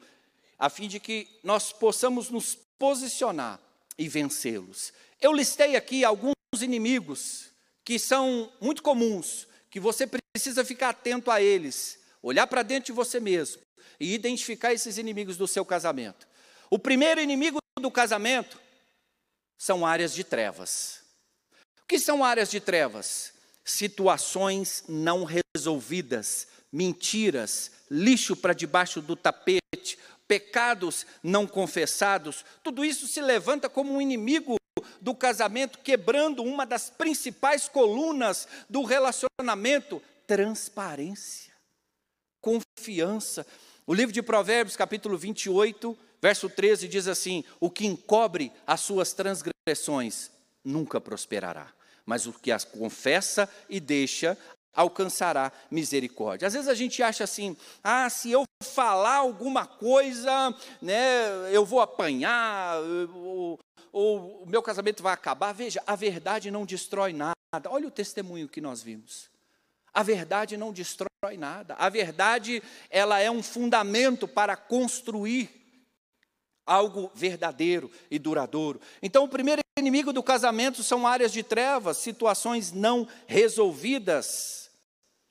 a 0.58 0.68
fim 0.68 0.88
de 0.88 1.00
que 1.00 1.28
nós 1.42 1.72
possamos 1.72 2.30
nos 2.30 2.58
posicionar 2.78 3.60
e 3.98 4.08
vencê-los. 4.08 4.92
Eu 5.20 5.32
listei 5.32 5.76
aqui 5.76 6.04
alguns 6.04 6.34
inimigos 6.60 7.50
que 7.84 7.98
são 7.98 8.52
muito 8.60 8.82
comuns, 8.82 9.46
que 9.70 9.80
você 9.80 10.06
precisa 10.06 10.64
ficar 10.64 10.90
atento 10.90 11.30
a 11.30 11.40
eles, 11.40 11.98
olhar 12.22 12.46
para 12.46 12.62
dentro 12.62 12.86
de 12.86 12.92
você 12.92 13.20
mesmo 13.20 13.62
e 13.98 14.14
identificar 14.14 14.72
esses 14.72 14.98
inimigos 14.98 15.36
do 15.36 15.46
seu 15.46 15.64
casamento. 15.64 16.26
O 16.68 16.78
primeiro 16.78 17.20
inimigo 17.20 17.58
do 17.80 17.90
casamento 17.90 18.60
são 19.56 19.86
áreas 19.86 20.12
de 20.12 20.24
trevas. 20.24 21.00
O 21.82 21.86
que 21.86 21.98
são 21.98 22.24
áreas 22.24 22.50
de 22.50 22.60
trevas? 22.60 23.32
Situações 23.66 24.84
não 24.88 25.24
resolvidas, 25.24 26.46
mentiras, 26.72 27.72
lixo 27.90 28.36
para 28.36 28.52
debaixo 28.52 29.02
do 29.02 29.16
tapete, 29.16 29.98
pecados 30.28 31.04
não 31.20 31.48
confessados, 31.48 32.44
tudo 32.62 32.84
isso 32.84 33.08
se 33.08 33.20
levanta 33.20 33.68
como 33.68 33.92
um 33.92 34.00
inimigo 34.00 34.56
do 35.00 35.14
casamento, 35.14 35.78
quebrando 35.80 36.42
uma 36.42 36.64
das 36.64 36.90
principais 36.90 37.68
colunas 37.68 38.46
do 38.70 38.84
relacionamento: 38.84 40.02
transparência, 40.26 41.52
confiança. 42.40 43.46
O 43.86 43.94
livro 43.94 44.12
de 44.12 44.22
Provérbios, 44.22 44.76
capítulo 44.76 45.16
28, 45.18 45.96
verso 46.20 46.48
13, 46.48 46.88
diz 46.88 47.08
assim: 47.08 47.44
O 47.60 47.70
que 47.70 47.86
encobre 47.86 48.52
as 48.66 48.80
suas 48.80 49.12
transgressões 49.12 50.30
nunca 50.64 51.00
prosperará, 51.00 51.72
mas 52.06 52.26
o 52.26 52.32
que 52.32 52.52
as 52.52 52.64
confessa 52.64 53.48
e 53.68 53.80
deixa 53.80 54.38
alcançará 54.72 55.50
misericórdia. 55.70 56.46
Às 56.46 56.54
vezes 56.54 56.68
a 56.68 56.74
gente 56.74 57.02
acha 57.02 57.24
assim: 57.24 57.56
ah, 57.82 58.08
se 58.08 58.30
eu 58.30 58.44
falar 58.62 59.16
alguma 59.16 59.66
coisa, 59.66 60.54
né, 60.80 61.26
eu 61.50 61.64
vou 61.64 61.80
apanhar, 61.80 62.76
ou, 63.14 63.58
o 63.92 64.46
meu 64.46 64.62
casamento 64.62 65.02
vai 65.02 65.14
acabar. 65.14 65.52
Veja, 65.52 65.82
a 65.86 65.96
verdade 65.96 66.50
não 66.50 66.66
destrói 66.66 67.12
nada. 67.12 67.34
Olha 67.68 67.88
o 67.88 67.90
testemunho 67.90 68.48
que 68.48 68.60
nós 68.60 68.82
vimos. 68.82 69.30
A 69.94 70.02
verdade 70.02 70.58
não 70.58 70.72
destrói 70.72 71.38
nada. 71.38 71.74
A 71.78 71.88
verdade, 71.88 72.62
ela 72.90 73.18
é 73.18 73.30
um 73.30 73.42
fundamento 73.42 74.28
para 74.28 74.54
construir 74.54 75.65
algo 76.66 77.10
verdadeiro 77.14 77.90
e 78.10 78.18
duradouro. 78.18 78.80
Então, 79.00 79.24
o 79.24 79.28
primeiro 79.28 79.62
inimigo 79.78 80.12
do 80.12 80.22
casamento 80.22 80.82
são 80.82 81.06
áreas 81.06 81.32
de 81.32 81.42
trevas, 81.42 81.98
situações 81.98 82.72
não 82.72 83.06
resolvidas 83.26 84.66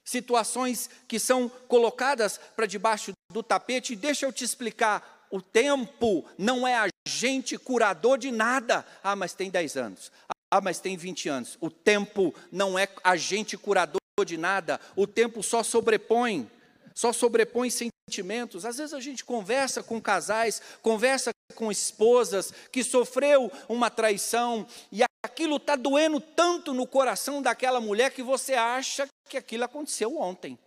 situações 0.06 0.88
que 1.08 1.20
são 1.20 1.50
colocadas 1.68 2.40
para 2.56 2.68
debaixo 2.68 3.12
do 3.34 3.42
tapete. 3.42 3.96
Deixa 3.96 4.26
eu 4.26 4.32
te 4.32 4.44
explicar: 4.44 5.26
o 5.32 5.42
tempo 5.42 6.24
não 6.38 6.66
é 6.68 6.88
agente 7.08 7.58
curador 7.58 8.18
de 8.18 8.32
nada. 8.32 8.86
Ah, 9.04 9.16
mas 9.16 9.34
tem 9.34 9.50
10 9.50 9.76
anos. 9.76 10.12
Ah, 10.52 10.62
mas 10.62 10.80
tem 10.80 10.96
20 10.96 11.28
anos. 11.28 11.58
O 11.60 11.70
tempo 11.70 12.34
não 12.52 12.78
é 12.78 12.88
agente 13.04 13.58
curador 13.58 14.00
de 14.26 14.38
nada. 14.38 14.80
O 14.96 15.06
tempo 15.06 15.44
só 15.44 15.64
sobrepõe, 15.64 16.50
só 16.96 17.12
sobrepõe 17.12 17.70
sentimentos. 17.70 18.66
Às 18.66 18.78
vezes 18.78 18.94
a 18.94 19.00
gente 19.00 19.26
conversa 19.26 19.84
com 19.84 20.02
casais, 20.02 20.62
conversa 20.82 21.32
com 21.54 21.72
esposas 21.72 22.52
que 22.72 22.84
sofreu 22.84 23.52
uma 23.68 23.90
traição 23.90 24.66
e 24.92 25.04
aquilo 25.24 25.58
está 25.58 25.76
doendo 25.76 26.20
tanto 26.20 26.74
no 26.74 26.88
coração 26.88 27.42
daquela 27.42 27.82
mulher 27.82 28.12
que 28.12 28.24
você 28.24 28.54
acha 28.54 29.08
que 29.28 29.38
aquilo 29.38 29.66
aconteceu 29.66 30.18
ontem, 30.18 30.58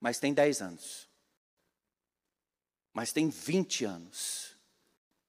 mas 0.00 0.18
tem 0.18 0.34
10 0.34 0.62
anos, 0.62 1.08
mas 2.92 3.12
tem 3.12 3.28
20 3.28 3.84
anos. 3.84 4.56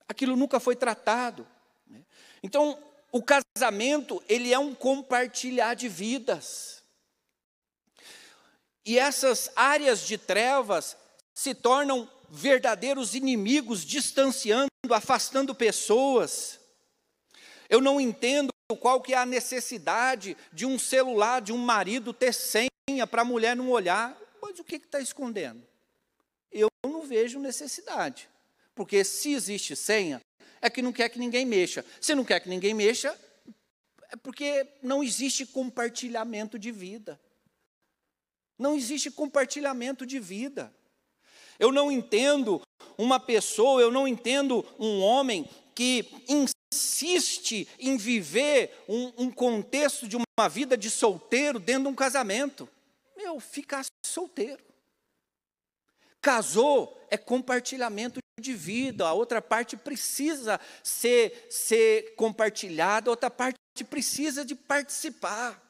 Aquilo 0.08 0.36
nunca 0.36 0.60
foi 0.60 0.76
tratado. 0.76 1.48
Né? 1.88 2.04
Então, 2.42 2.82
o 3.12 3.22
casamento, 3.22 4.24
ele 4.28 4.54
é 4.54 4.60
um 4.60 4.74
compartilhar 4.74 5.76
de 5.76 5.88
vidas. 5.88 6.83
E 8.86 9.00
essas 9.00 9.50
áreas 9.56 10.06
de 10.06 10.18
trevas 10.18 10.98
se 11.34 11.56
tornam 11.56 12.10
verdadeiros 12.30 13.16
inimigos, 13.16 13.86
distanciando, 13.86 14.70
afastando 14.90 15.56
pessoas. 15.56 16.60
Eu 17.70 17.80
não 17.80 18.02
entendo 18.02 18.50
qual 18.80 19.02
que 19.02 19.14
é 19.14 19.18
a 19.18 19.26
necessidade 19.26 20.36
de 20.52 20.66
um 20.66 20.78
celular, 20.78 21.42
de 21.42 21.54
um 21.54 21.58
marido 21.58 22.14
ter 22.14 22.34
senha 22.34 23.08
para 23.08 23.22
a 23.22 23.26
mulher 23.26 23.56
não 23.56 23.70
olhar. 23.70 24.18
Mas 24.42 24.60
o 24.60 24.64
que 24.64 24.76
está 24.76 25.00
escondendo? 25.00 25.66
Eu 26.52 26.68
não 26.86 27.04
vejo 27.04 27.40
necessidade. 27.40 28.30
Porque 28.76 29.04
se 29.04 29.34
existe 29.34 29.76
senha, 29.76 30.20
é 30.62 30.70
que 30.70 30.82
não 30.82 30.92
quer 30.92 31.10
que 31.10 31.20
ninguém 31.20 31.46
mexa. 31.46 31.86
Se 32.02 32.16
não 32.16 32.26
quer 32.26 32.40
que 32.40 32.50
ninguém 32.50 32.74
mexa, 32.74 33.18
é 34.12 34.16
porque 34.16 34.68
não 34.82 35.04
existe 35.04 35.46
compartilhamento 35.46 36.58
de 36.58 36.72
vida. 36.72 37.20
Não 38.64 38.78
existe 38.78 39.12
compartilhamento 39.12 40.06
de 40.06 40.22
vida. 40.22 40.74
Eu 41.60 41.70
não 41.70 41.92
entendo 41.92 42.62
uma 42.98 43.20
pessoa, 43.20 43.82
eu 43.82 43.92
não 43.92 44.08
entendo 44.08 44.66
um 44.80 45.02
homem 45.02 45.50
que 45.76 46.24
insiste 46.30 47.68
em 47.78 47.98
viver 47.98 48.74
um, 48.88 49.26
um 49.26 49.30
contexto 49.30 50.08
de 50.08 50.16
uma 50.16 50.48
vida 50.48 50.78
de 50.78 50.90
solteiro 50.90 51.60
dentro 51.60 51.84
de 51.84 51.90
um 51.90 51.94
casamento. 51.94 52.70
Meu, 53.18 53.38
ficar 53.38 53.84
solteiro. 54.06 54.64
Casou 56.22 56.98
é 57.12 57.18
compartilhamento 57.18 58.20
de 58.40 58.54
vida, 58.54 59.06
a 59.06 59.12
outra 59.12 59.42
parte 59.42 59.76
precisa 59.76 60.58
ser, 60.82 61.48
ser 61.50 62.16
compartilhada, 62.16 63.10
a 63.10 63.12
outra 63.12 63.30
parte 63.30 63.58
precisa 63.90 64.46
de 64.46 64.56
participar. 64.56 65.62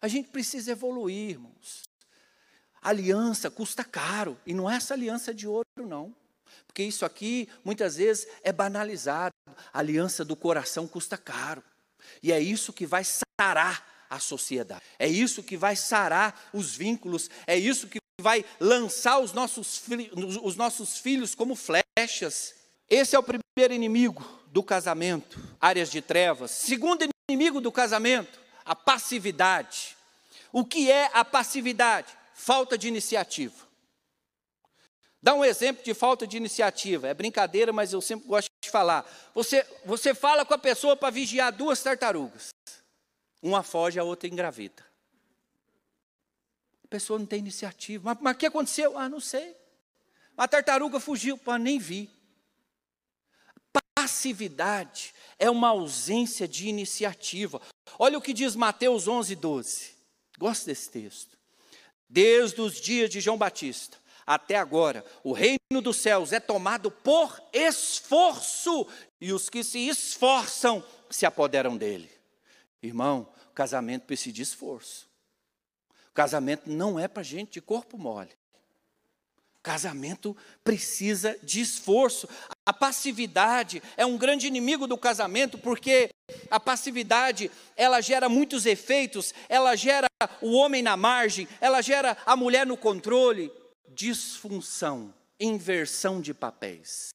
A 0.00 0.08
gente 0.08 0.28
precisa 0.28 0.72
evoluir, 0.72 1.30
irmãos. 1.30 1.82
aliança 2.80 3.50
custa 3.50 3.84
caro, 3.84 4.38
e 4.46 4.54
não 4.54 4.70
é 4.70 4.76
essa 4.76 4.94
aliança 4.94 5.34
de 5.34 5.46
ouro, 5.46 5.64
não. 5.76 6.14
Porque 6.66 6.82
isso 6.82 7.04
aqui, 7.04 7.48
muitas 7.64 7.96
vezes, 7.96 8.26
é 8.42 8.52
banalizado. 8.52 9.34
A 9.72 9.78
aliança 9.78 10.24
do 10.24 10.34
coração 10.34 10.86
custa 10.88 11.18
caro. 11.18 11.62
E 12.22 12.32
é 12.32 12.40
isso 12.40 12.72
que 12.72 12.86
vai 12.86 13.02
sarar 13.04 14.06
a 14.08 14.18
sociedade. 14.18 14.82
É 14.98 15.06
isso 15.06 15.42
que 15.42 15.56
vai 15.56 15.76
sarar 15.76 16.48
os 16.52 16.74
vínculos. 16.74 17.28
É 17.46 17.56
isso 17.56 17.86
que 17.86 17.98
vai 18.20 18.44
lançar 18.58 19.18
os 19.18 19.32
nossos, 19.32 19.82
os 20.42 20.56
nossos 20.56 20.98
filhos 20.98 21.34
como 21.34 21.54
flechas. 21.54 22.54
Esse 22.88 23.14
é 23.14 23.18
o 23.18 23.22
primeiro 23.22 23.74
inimigo 23.74 24.24
do 24.46 24.62
casamento, 24.62 25.40
áreas 25.60 25.90
de 25.90 26.00
trevas. 26.00 26.50
Segundo 26.50 27.06
inimigo 27.28 27.60
do 27.60 27.70
casamento, 27.70 28.40
a 28.70 28.74
passividade. 28.76 29.96
O 30.52 30.64
que 30.64 30.92
é 30.92 31.10
a 31.12 31.24
passividade? 31.24 32.16
Falta 32.32 32.78
de 32.78 32.86
iniciativa. 32.86 33.66
Dá 35.20 35.34
um 35.34 35.44
exemplo 35.44 35.82
de 35.82 35.92
falta 35.92 36.24
de 36.24 36.36
iniciativa. 36.36 37.08
É 37.08 37.12
brincadeira, 37.12 37.72
mas 37.72 37.92
eu 37.92 38.00
sempre 38.00 38.28
gosto 38.28 38.48
de 38.62 38.70
falar. 38.70 39.04
Você, 39.34 39.66
você 39.84 40.14
fala 40.14 40.44
com 40.44 40.54
a 40.54 40.58
pessoa 40.58 40.96
para 40.96 41.10
vigiar 41.10 41.52
duas 41.52 41.82
tartarugas. 41.82 42.50
Uma 43.42 43.64
foge, 43.64 43.98
a 43.98 44.04
outra 44.04 44.28
engravida. 44.28 44.86
A 46.84 46.86
pessoa 46.86 47.18
não 47.18 47.26
tem 47.26 47.40
iniciativa. 47.40 48.16
Mas 48.20 48.36
o 48.36 48.38
que 48.38 48.46
aconteceu? 48.46 48.96
Ah, 48.96 49.08
não 49.08 49.18
sei. 49.18 49.56
A 50.36 50.46
tartaruga 50.46 51.00
fugiu, 51.00 51.36
pá, 51.36 51.58
nem 51.58 51.76
vi. 51.76 52.08
Passividade 54.20 55.14
é 55.38 55.48
uma 55.48 55.68
ausência 55.68 56.46
de 56.46 56.68
iniciativa. 56.68 57.58
Olha 57.98 58.18
o 58.18 58.20
que 58.20 58.34
diz 58.34 58.54
Mateus 58.54 59.08
11, 59.08 59.34
12. 59.34 59.94
Gosto 60.38 60.66
desse 60.66 60.90
texto. 60.90 61.38
Desde 62.06 62.60
os 62.60 62.78
dias 62.78 63.08
de 63.08 63.18
João 63.18 63.38
Batista 63.38 63.96
até 64.26 64.56
agora, 64.56 65.02
o 65.24 65.32
reino 65.32 65.80
dos 65.82 65.96
céus 65.96 66.34
é 66.34 66.38
tomado 66.38 66.90
por 66.90 67.42
esforço, 67.50 68.86
e 69.18 69.32
os 69.32 69.48
que 69.48 69.64
se 69.64 69.88
esforçam 69.88 70.84
se 71.08 71.24
apoderam 71.24 71.74
dele. 71.74 72.10
Irmão, 72.82 73.26
casamento 73.54 74.04
precisa 74.04 74.34
de 74.34 74.42
esforço. 74.42 75.08
Casamento 76.12 76.68
não 76.68 77.00
é 77.00 77.08
para 77.08 77.22
gente 77.22 77.52
de 77.52 77.62
corpo 77.62 77.96
mole. 77.96 78.36
Casamento 79.62 80.36
precisa 80.64 81.38
de 81.42 81.60
esforço. 81.60 82.28
A 82.64 82.72
passividade 82.72 83.82
é 83.96 84.06
um 84.06 84.16
grande 84.16 84.46
inimigo 84.46 84.86
do 84.86 84.96
casamento, 84.96 85.58
porque 85.58 86.10
a 86.50 86.58
passividade, 86.58 87.50
ela 87.76 88.00
gera 88.00 88.28
muitos 88.28 88.64
efeitos, 88.64 89.34
ela 89.48 89.76
gera 89.76 90.06
o 90.40 90.52
homem 90.52 90.82
na 90.82 90.96
margem, 90.96 91.46
ela 91.60 91.82
gera 91.82 92.16
a 92.24 92.34
mulher 92.34 92.66
no 92.66 92.76
controle, 92.76 93.52
disfunção, 93.88 95.12
inversão 95.38 96.20
de 96.20 96.32
papéis. 96.32 97.10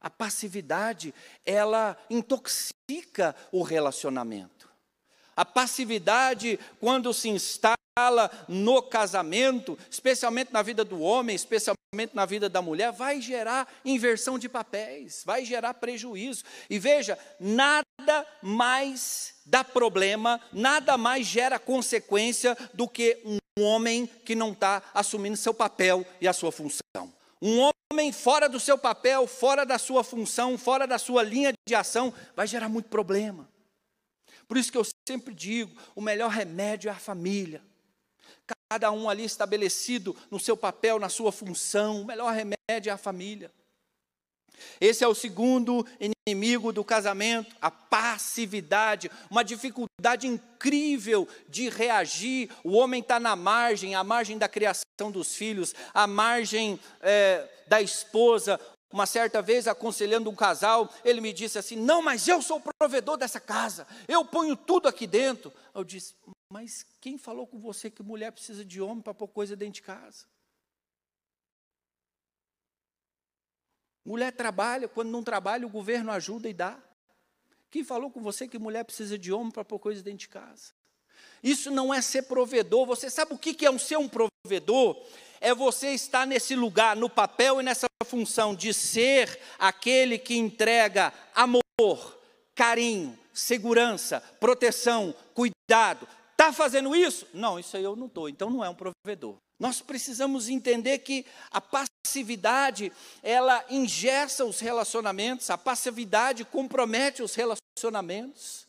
A 0.00 0.08
passividade, 0.08 1.12
ela 1.44 1.96
intoxica 2.08 3.34
o 3.52 3.62
relacionamento. 3.62 4.68
A 5.36 5.44
passividade, 5.44 6.58
quando 6.80 7.12
se 7.12 7.28
instala 7.28 7.76
no 8.46 8.82
casamento, 8.82 9.78
especialmente 9.90 10.52
na 10.52 10.62
vida 10.62 10.84
do 10.84 11.00
homem, 11.00 11.34
especialmente 11.34 11.78
na 12.14 12.26
vida 12.26 12.48
da 12.48 12.60
mulher, 12.60 12.92
vai 12.92 13.20
gerar 13.20 13.66
inversão 13.84 14.38
de 14.38 14.48
papéis, 14.48 15.22
vai 15.24 15.44
gerar 15.44 15.74
prejuízo. 15.74 16.44
E 16.68 16.78
veja, 16.78 17.18
nada 17.40 18.26
mais 18.42 19.34
dá 19.44 19.64
problema, 19.64 20.40
nada 20.52 20.96
mais 20.96 21.26
gera 21.26 21.58
consequência 21.58 22.56
do 22.74 22.86
que 22.86 23.20
um 23.24 23.62
homem 23.62 24.06
que 24.06 24.34
não 24.34 24.52
está 24.52 24.82
assumindo 24.94 25.36
seu 25.36 25.54
papel 25.54 26.06
e 26.20 26.28
a 26.28 26.32
sua 26.32 26.52
função. 26.52 27.12
Um 27.40 27.70
homem 27.92 28.12
fora 28.12 28.48
do 28.48 28.60
seu 28.60 28.76
papel, 28.76 29.26
fora 29.26 29.64
da 29.64 29.78
sua 29.78 30.04
função, 30.04 30.58
fora 30.58 30.86
da 30.86 30.98
sua 30.98 31.22
linha 31.22 31.52
de 31.66 31.74
ação, 31.74 32.12
vai 32.36 32.46
gerar 32.46 32.68
muito 32.68 32.88
problema. 32.88 33.48
Por 34.46 34.56
isso 34.56 34.72
que 34.72 34.78
eu 34.78 34.86
sempre 35.06 35.34
digo: 35.34 35.78
o 35.94 36.00
melhor 36.00 36.30
remédio 36.30 36.88
é 36.88 36.92
a 36.92 36.96
família. 36.96 37.62
Cada 38.70 38.90
um 38.90 39.08
ali 39.08 39.24
estabelecido 39.24 40.14
no 40.30 40.38
seu 40.38 40.56
papel, 40.56 40.98
na 40.98 41.08
sua 41.08 41.32
função, 41.32 42.02
o 42.02 42.04
melhor 42.04 42.32
remédio 42.34 42.90
é 42.90 42.90
a 42.90 42.98
família. 42.98 43.50
Esse 44.80 45.04
é 45.04 45.08
o 45.08 45.14
segundo 45.14 45.86
inimigo 46.28 46.72
do 46.72 46.84
casamento, 46.84 47.54
a 47.60 47.70
passividade, 47.70 49.10
uma 49.30 49.42
dificuldade 49.42 50.26
incrível 50.26 51.26
de 51.48 51.68
reagir. 51.68 52.50
O 52.62 52.72
homem 52.72 53.00
está 53.00 53.18
na 53.18 53.34
margem, 53.36 53.94
à 53.94 54.04
margem 54.04 54.38
da 54.38 54.48
criação 54.48 55.10
dos 55.10 55.34
filhos, 55.34 55.74
à 55.94 56.06
margem 56.06 56.78
é, 57.00 57.48
da 57.66 57.80
esposa. 57.80 58.60
Uma 58.92 59.06
certa 59.06 59.42
vez, 59.42 59.68
aconselhando 59.68 60.30
um 60.30 60.34
casal, 60.34 60.92
ele 61.04 61.20
me 61.20 61.32
disse 61.32 61.58
assim: 61.58 61.76
Não, 61.76 62.00
mas 62.00 62.26
eu 62.26 62.40
sou 62.40 62.58
o 62.58 62.62
provedor 62.78 63.16
dessa 63.16 63.38
casa, 63.38 63.86
eu 64.06 64.24
ponho 64.24 64.56
tudo 64.56 64.88
aqui 64.88 65.06
dentro. 65.06 65.52
Eu 65.74 65.84
disse: 65.84 66.14
Mas 66.50 66.84
quem 67.00 67.18
falou 67.18 67.46
com 67.46 67.58
você 67.58 67.90
que 67.90 68.02
mulher 68.02 68.32
precisa 68.32 68.64
de 68.64 68.80
homem 68.80 69.02
para 69.02 69.12
pôr 69.12 69.28
coisa 69.28 69.54
dentro 69.54 69.74
de 69.74 69.82
casa? 69.82 70.26
Mulher 74.04 74.32
trabalha, 74.32 74.88
quando 74.88 75.10
não 75.10 75.22
trabalha, 75.22 75.66
o 75.66 75.70
governo 75.70 76.10
ajuda 76.10 76.48
e 76.48 76.54
dá. 76.54 76.82
Quem 77.70 77.84
falou 77.84 78.10
com 78.10 78.22
você 78.22 78.48
que 78.48 78.58
mulher 78.58 78.84
precisa 78.84 79.18
de 79.18 79.30
homem 79.30 79.50
para 79.50 79.64
pôr 79.64 79.78
coisa 79.78 80.02
dentro 80.02 80.20
de 80.20 80.28
casa? 80.28 80.72
Isso 81.42 81.70
não 81.70 81.92
é 81.92 82.00
ser 82.00 82.22
provedor. 82.22 82.86
Você 82.86 83.10
sabe 83.10 83.34
o 83.34 83.38
que 83.38 83.66
é 83.66 83.70
um 83.70 83.78
ser 83.78 83.98
um 83.98 84.08
provedor? 84.08 85.04
É 85.40 85.54
você 85.54 85.88
estar 85.90 86.26
nesse 86.26 86.56
lugar, 86.56 86.96
no 86.96 87.10
papel 87.10 87.60
e 87.60 87.62
nessa 87.62 87.86
função 88.06 88.54
de 88.54 88.72
ser 88.72 89.38
aquele 89.58 90.18
que 90.18 90.36
entrega 90.36 91.12
amor, 91.34 92.18
carinho, 92.54 93.16
segurança, 93.32 94.20
proteção, 94.40 95.14
cuidado. 95.34 96.08
Está 96.48 96.64
fazendo 96.64 96.96
isso? 96.96 97.26
Não, 97.34 97.58
isso 97.58 97.76
aí 97.76 97.84
eu 97.84 97.94
não 97.94 98.06
estou. 98.06 98.26
Então 98.26 98.48
não 98.48 98.64
é 98.64 98.70
um 98.70 98.74
provedor. 98.74 99.36
Nós 99.60 99.82
precisamos 99.82 100.48
entender 100.48 101.00
que 101.00 101.26
a 101.50 101.60
passividade, 101.60 102.90
ela 103.22 103.62
ingessa 103.68 104.46
os 104.46 104.58
relacionamentos, 104.58 105.50
a 105.50 105.58
passividade 105.58 106.46
compromete 106.46 107.22
os 107.22 107.34
relacionamentos. 107.34 108.66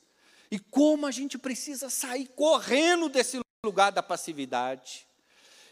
E 0.52 0.60
como 0.60 1.06
a 1.06 1.12
gente 1.12 1.38
precisa 1.38 1.90
sair 1.90 2.28
correndo 2.36 3.08
desse 3.08 3.40
lugar 3.66 3.94
da 3.94 4.04
passividade. 4.04 5.08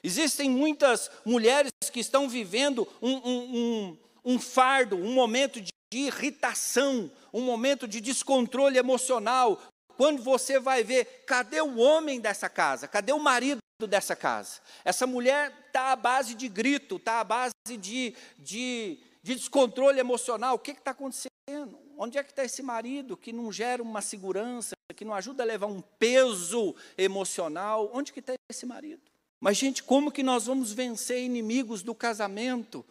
Existem 0.01 0.49
muitas 0.49 1.11
mulheres 1.25 1.71
que 1.91 1.99
estão 1.99 2.29
vivendo 2.29 2.87
um, 3.01 3.15
um, 3.15 3.57
um, 3.57 3.97
um 4.23 4.39
fardo, 4.39 4.95
um 4.95 5.11
momento 5.11 5.59
de 5.59 5.71
irritação, 5.91 7.11
um 7.33 7.41
momento 7.41 7.85
de 7.85 7.99
descontrole 7.99 8.77
emocional, 8.77 9.59
quando 9.97 10.21
você 10.21 10.59
vai 10.59 10.83
ver, 10.83 11.23
cadê 11.25 11.59
o 11.59 11.77
homem 11.77 12.21
dessa 12.21 12.47
casa? 12.47 12.87
Cadê 12.87 13.11
o 13.11 13.19
marido 13.19 13.59
dessa 13.89 14.15
casa? 14.15 14.61
Essa 14.85 15.07
mulher 15.07 15.51
está 15.65 15.91
à 15.91 15.95
base 15.95 16.35
de 16.35 16.47
grito, 16.47 16.97
está 16.97 17.19
à 17.19 17.23
base 17.23 17.51
de, 17.79 18.15
de, 18.37 18.99
de 19.23 19.35
descontrole 19.35 19.99
emocional. 19.99 20.55
O 20.55 20.59
que 20.59 20.71
está 20.71 20.91
acontecendo? 20.91 21.79
Onde 21.97 22.19
é 22.19 22.23
que 22.23 22.31
está 22.31 22.43
esse 22.45 22.61
marido 22.61 23.17
que 23.17 23.33
não 23.33 23.51
gera 23.51 23.81
uma 23.81 24.01
segurança, 24.01 24.75
que 24.95 25.03
não 25.03 25.15
ajuda 25.15 25.41
a 25.41 25.45
levar 25.45 25.65
um 25.65 25.81
peso 25.81 26.75
emocional? 26.95 27.89
Onde 27.91 28.13
que 28.13 28.19
está 28.19 28.33
esse 28.51 28.67
marido? 28.67 29.01
Mas, 29.39 29.57
gente, 29.57 29.81
como 29.81 30.11
que 30.11 30.21
nós 30.21 30.45
vamos 30.45 30.71
vencer 30.71 31.23
inimigos 31.23 31.81
do 31.81 31.95
casamento? 31.95 32.85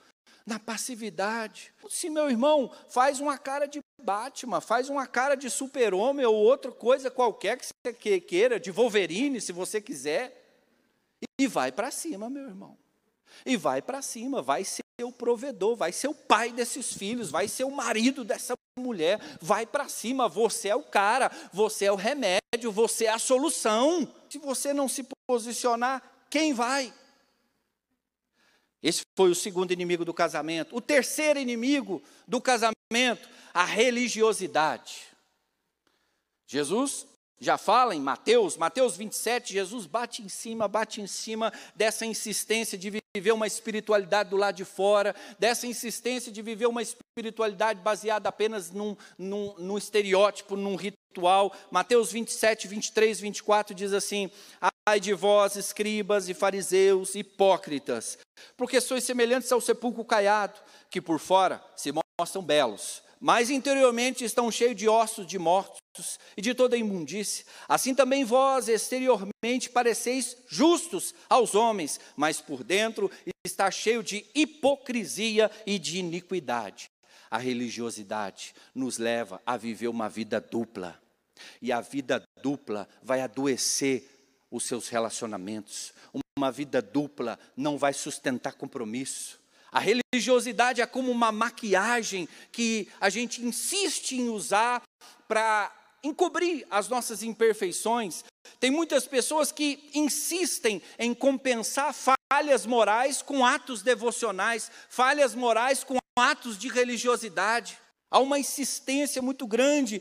Na 0.45 0.59
passividade. 0.59 1.73
Se 1.89 2.11
meu 2.11 2.29
irmão 2.29 2.71
faz 2.89 3.21
uma 3.21 3.39
cara 3.39 3.67
de 3.67 3.81
Batman, 4.01 4.61
faz 4.61 4.89
uma 4.89 5.07
cara 5.07 5.35
de 5.35 5.51
super-homem 5.51 6.25
ou 6.25 6.35
outra 6.35 6.71
coisa 6.71 7.11
qualquer 7.11 7.59
que 7.59 7.67
você 7.67 8.21
queira, 8.21 8.61
de 8.61 8.71
Wolverine, 8.71 9.41
se 9.41 9.53
você 9.53 9.81
quiser, 9.81 10.45
e 11.39 11.47
vai 11.47 11.73
para 11.73 11.91
cima, 11.91 12.31
meu 12.31 12.45
irmão. 12.45 12.77
E 13.45 13.57
vai 13.57 13.83
para 13.83 14.01
cima, 14.03 14.41
vai 14.41 14.65
ser 14.65 14.83
o 15.03 15.13
provedor, 15.13 15.77
vai 15.77 15.93
ser 15.93 16.09
o 16.09 16.15
pai 16.15 16.53
desses 16.53 16.93
filhos, 16.93 17.31
vai 17.31 17.49
ser 17.49 17.65
o 17.65 17.71
marido 17.71 18.25
dessa 18.25 18.55
mulher, 18.79 19.21
vai 19.41 19.67
para 19.67 19.89
cima, 19.89 20.29
você 20.29 20.69
é 20.69 20.77
o 20.77 20.83
cara, 20.83 21.31
você 21.53 21.87
é 21.87 21.93
o 21.93 21.97
remédio, 21.97 22.71
você 22.71 23.07
é 23.07 23.11
a 23.11 23.19
solução. 23.19 24.11
Se 24.31 24.39
você 24.39 24.73
não 24.73 24.89
se 24.89 25.07
posicionar, 25.29 26.03
quem 26.31 26.53
vai? 26.55 26.93
Esse 28.83 29.03
foi 29.17 29.31
o 29.31 29.35
segundo 29.35 29.73
inimigo 29.73 30.05
do 30.05 30.15
casamento. 30.15 30.77
O 30.77 30.81
terceiro 30.81 31.39
inimigo 31.39 32.03
do 32.27 32.41
casamento, 32.41 32.76
a 33.53 33.65
religiosidade. 33.65 35.09
Jesus 36.47 37.07
já 37.39 37.59
fala 37.59 37.95
em 37.95 38.01
Mateus, 38.01 38.57
Mateus 38.57 38.97
27, 38.97 39.53
Jesus 39.53 39.87
bate 39.87 40.23
em 40.23 40.29
cima, 40.29 40.69
bate 40.69 41.01
em 41.01 41.07
cima 41.07 41.53
dessa 41.75 42.07
insistência 42.07 42.79
de 42.79 42.91
viver 43.15 43.33
uma 43.33 43.47
espiritualidade 43.47 44.31
do 44.31 44.37
lado 44.37 44.55
de 44.55 44.65
fora, 44.65 45.15
dessa 45.39 45.67
insistência 45.67 46.31
de 46.31 46.41
viver 46.41 46.67
uma 46.67 46.81
espiritualidade 46.81 47.81
baseada 47.81 48.29
apenas 48.29 48.71
num, 48.71 48.97
num, 49.19 49.55
num 49.59 49.77
estereótipo, 49.77 50.57
num 50.57 50.77
ritual. 50.77 51.53
Mateus 51.71 52.13
27, 52.13 52.69
23, 52.69 53.21
24 53.21 53.75
diz 53.75 53.93
assim: 53.93 54.31
Ai 54.89 55.01
de 55.01 55.13
vós, 55.13 55.57
escribas 55.57 56.29
e 56.29 56.35
fariseus, 56.35 57.15
hipócritas, 57.15 58.19
porque 58.57 58.81
sois 58.81 59.05
semelhantes 59.05 59.51
ao 59.51 59.61
sepulcro 59.61 60.05
caiado, 60.05 60.61
que 60.89 61.01
por 61.01 61.19
fora 61.19 61.63
se 61.75 61.93
mostram 62.19 62.43
belos 62.43 63.03
mas 63.21 63.51
interiormente 63.51 64.25
estão 64.25 64.51
cheios 64.51 64.77
de 64.77 64.89
ossos 64.89 65.27
de 65.27 65.39
mortos 65.39 66.19
e 66.37 66.43
de 66.43 66.55
toda 66.55 66.77
imundície. 66.77 67.45
Assim 67.69 67.95
também 67.95 68.25
vós 68.25 68.69
exteriormente 68.69 69.71
pareceis 69.71 70.37
justos 70.49 71.15
aos 71.29 71.55
homens, 71.55 71.99
mas 72.15 72.41
por 72.41 72.63
dentro 72.63 73.11
está 73.45 73.71
cheio 73.71 74.03
de 74.03 74.27
hipocrisia 74.35 75.51
e 75.65 75.79
de 75.79 75.99
iniquidade. 75.99 76.91
A 77.31 77.39
religiosidade 77.39 78.55
nos 78.75 78.99
leva 78.99 79.41
a 79.45 79.57
viver 79.57 79.89
uma 79.89 80.09
vida 80.09 80.41
dupla. 80.41 81.01
E 81.61 81.73
a 81.73 81.81
vida 81.81 82.23
dupla 82.43 82.89
vai 83.03 83.21
adoecer 83.21 84.09
os 84.51 84.65
seus 84.65 84.89
relacionamentos. 84.89 85.93
Uma 86.39 86.53
vida 86.53 86.81
dupla 86.81 87.39
não 87.57 87.77
vai 87.79 87.93
sustentar 87.93 88.55
compromisso. 88.55 89.41
A 89.71 89.81
religiosidade 89.81 90.81
é 90.81 90.87
como 90.87 91.11
uma 91.11 91.31
maquiagem 91.31 92.29
que 92.51 92.89
a 93.01 93.11
gente 93.11 93.45
insiste 93.45 94.13
em 94.13 94.29
usar 94.29 94.83
para 95.29 95.73
encobrir 96.03 96.67
as 96.71 96.89
nossas 96.89 97.23
imperfeições. 97.23 98.25
Tem 98.61 98.71
muitas 98.71 99.07
pessoas 99.07 99.51
que 99.51 99.91
insistem 99.95 100.81
em 100.99 101.13
compensar 101.13 101.95
falhas 102.33 102.65
morais 102.65 103.23
com 103.23 103.45
atos 103.45 103.83
devocionais, 103.83 104.71
falhas 104.89 105.35
morais 105.35 105.83
com 105.85 105.99
atos 106.19 106.57
de 106.59 106.69
religiosidade. 106.69 107.79
Há 108.11 108.19
uma 108.21 108.39
insistência 108.39 109.21
muito 109.21 109.47
grande 109.47 110.01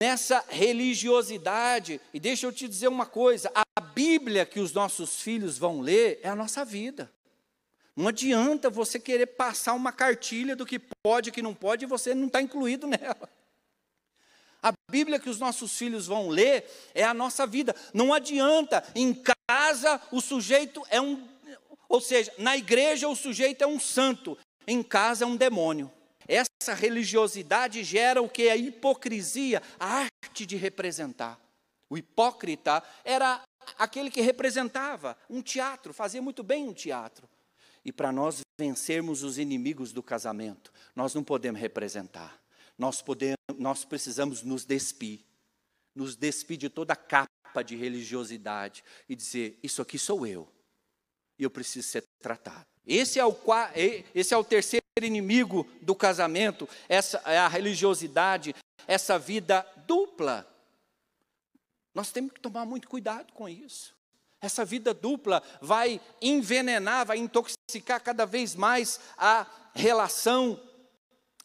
nessa 0.00 0.44
religiosidade. 0.48 2.00
E 2.12 2.20
deixa 2.20 2.46
eu 2.46 2.52
te 2.52 2.68
dizer 2.68 2.88
uma 2.88 3.06
coisa: 3.06 3.50
a 3.54 3.80
Bíblia 3.80 4.44
que 4.44 4.60
os 4.60 4.72
nossos 4.72 5.20
filhos 5.20 5.58
vão 5.58 5.80
ler 5.80 6.20
é 6.22 6.28
a 6.28 6.36
nossa 6.36 6.64
vida. 6.64 7.10
Não 7.96 8.08
adianta 8.08 8.68
você 8.68 9.00
querer 9.00 9.26
passar 9.26 9.72
uma 9.72 9.90
cartilha 9.90 10.54
do 10.54 10.66
que 10.66 10.78
pode 10.78 11.30
e 11.30 11.32
que 11.32 11.40
não 11.40 11.54
pode 11.54 11.84
e 11.84 11.88
você 11.88 12.14
não 12.14 12.26
está 12.26 12.42
incluído 12.42 12.86
nela. 12.86 13.28
A 14.62 14.72
Bíblia 14.90 15.18
que 15.18 15.30
os 15.30 15.40
nossos 15.40 15.76
filhos 15.78 16.06
vão 16.06 16.28
ler 16.28 16.68
é 16.94 17.02
a 17.02 17.14
nossa 17.14 17.46
vida. 17.46 17.74
Não 17.94 18.12
adianta, 18.12 18.84
em 18.94 19.14
casa 19.48 20.00
o 20.12 20.20
sujeito 20.20 20.82
é 20.90 21.00
um. 21.00 21.26
Ou 21.88 22.00
seja, 22.00 22.32
na 22.36 22.56
igreja 22.56 23.08
o 23.08 23.16
sujeito 23.16 23.62
é 23.62 23.66
um 23.66 23.80
santo, 23.80 24.36
em 24.66 24.82
casa 24.82 25.24
é 25.24 25.26
um 25.26 25.36
demônio. 25.36 25.90
Essa 26.28 26.74
religiosidade 26.74 27.82
gera 27.84 28.20
o 28.20 28.28
que? 28.28 28.48
A 28.48 28.56
hipocrisia, 28.56 29.62
a 29.78 29.86
arte 29.86 30.44
de 30.44 30.56
representar. 30.56 31.38
O 31.88 31.96
hipócrita 31.96 32.82
era 33.04 33.40
aquele 33.78 34.10
que 34.10 34.20
representava 34.20 35.16
um 35.30 35.40
teatro, 35.40 35.94
fazia 35.94 36.20
muito 36.20 36.42
bem 36.42 36.66
um 36.66 36.74
teatro. 36.74 37.28
E 37.86 37.92
para 37.92 38.10
nós 38.10 38.40
vencermos 38.58 39.22
os 39.22 39.38
inimigos 39.38 39.92
do 39.92 40.02
casamento, 40.02 40.72
nós 40.92 41.14
não 41.14 41.22
podemos 41.22 41.60
representar. 41.60 42.36
Nós, 42.76 43.00
podemos, 43.00 43.36
nós 43.56 43.84
precisamos 43.84 44.42
nos 44.42 44.64
despir. 44.64 45.20
Nos 45.94 46.16
despir 46.16 46.56
de 46.56 46.68
toda 46.68 46.94
a 46.94 46.96
capa 46.96 47.62
de 47.64 47.76
religiosidade 47.76 48.82
e 49.08 49.14
dizer: 49.14 49.56
Isso 49.62 49.80
aqui 49.80 50.00
sou 50.00 50.26
eu. 50.26 50.48
E 51.38 51.44
eu 51.44 51.50
preciso 51.50 51.86
ser 51.86 52.02
tratado. 52.18 52.66
Esse 52.84 53.20
é 53.20 53.24
o, 53.24 53.36
esse 54.12 54.34
é 54.34 54.36
o 54.36 54.42
terceiro 54.42 54.84
inimigo 55.00 55.64
do 55.80 55.94
casamento, 55.94 56.68
essa 56.88 57.18
é 57.24 57.38
a 57.38 57.46
religiosidade, 57.46 58.52
essa 58.88 59.16
vida 59.16 59.64
dupla. 59.86 60.44
Nós 61.94 62.10
temos 62.10 62.32
que 62.32 62.40
tomar 62.40 62.66
muito 62.66 62.88
cuidado 62.88 63.32
com 63.32 63.48
isso. 63.48 63.94
Essa 64.40 64.64
vida 64.64 64.92
dupla 64.92 65.40
vai 65.62 66.00
envenenar, 66.20 67.06
vai 67.06 67.18
intoxicar 67.18 67.55
cada 68.04 68.24
vez 68.24 68.54
mais 68.54 69.00
a 69.16 69.46
relação. 69.74 70.60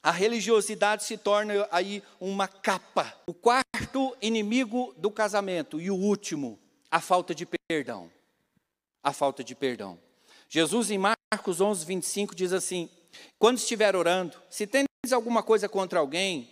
A 0.03 0.11
religiosidade 0.11 1.03
se 1.03 1.17
torna 1.17 1.67
aí 1.71 2.03
uma 2.19 2.47
capa. 2.47 3.13
O 3.25 3.33
quarto 3.33 4.15
inimigo 4.21 4.93
do 4.97 5.11
casamento 5.11 5.79
e 5.79 5.91
o 5.91 5.95
último, 5.95 6.59
a 6.89 6.99
falta 6.99 7.35
de 7.35 7.47
perdão. 7.69 8.11
A 9.03 9.11
falta 9.11 9.43
de 9.43 9.55
perdão. 9.55 9.99
Jesus 10.47 10.91
em 10.91 10.97
Marcos 10.97 11.61
11, 11.61 11.85
25 11.85 12.35
diz 12.35 12.53
assim: 12.53 12.89
Quando 13.39 13.57
estiver 13.57 13.95
orando, 13.95 14.41
se 14.49 14.67
tendes 14.67 15.11
alguma 15.11 15.41
coisa 15.41 15.67
contra 15.69 15.99
alguém, 15.99 16.51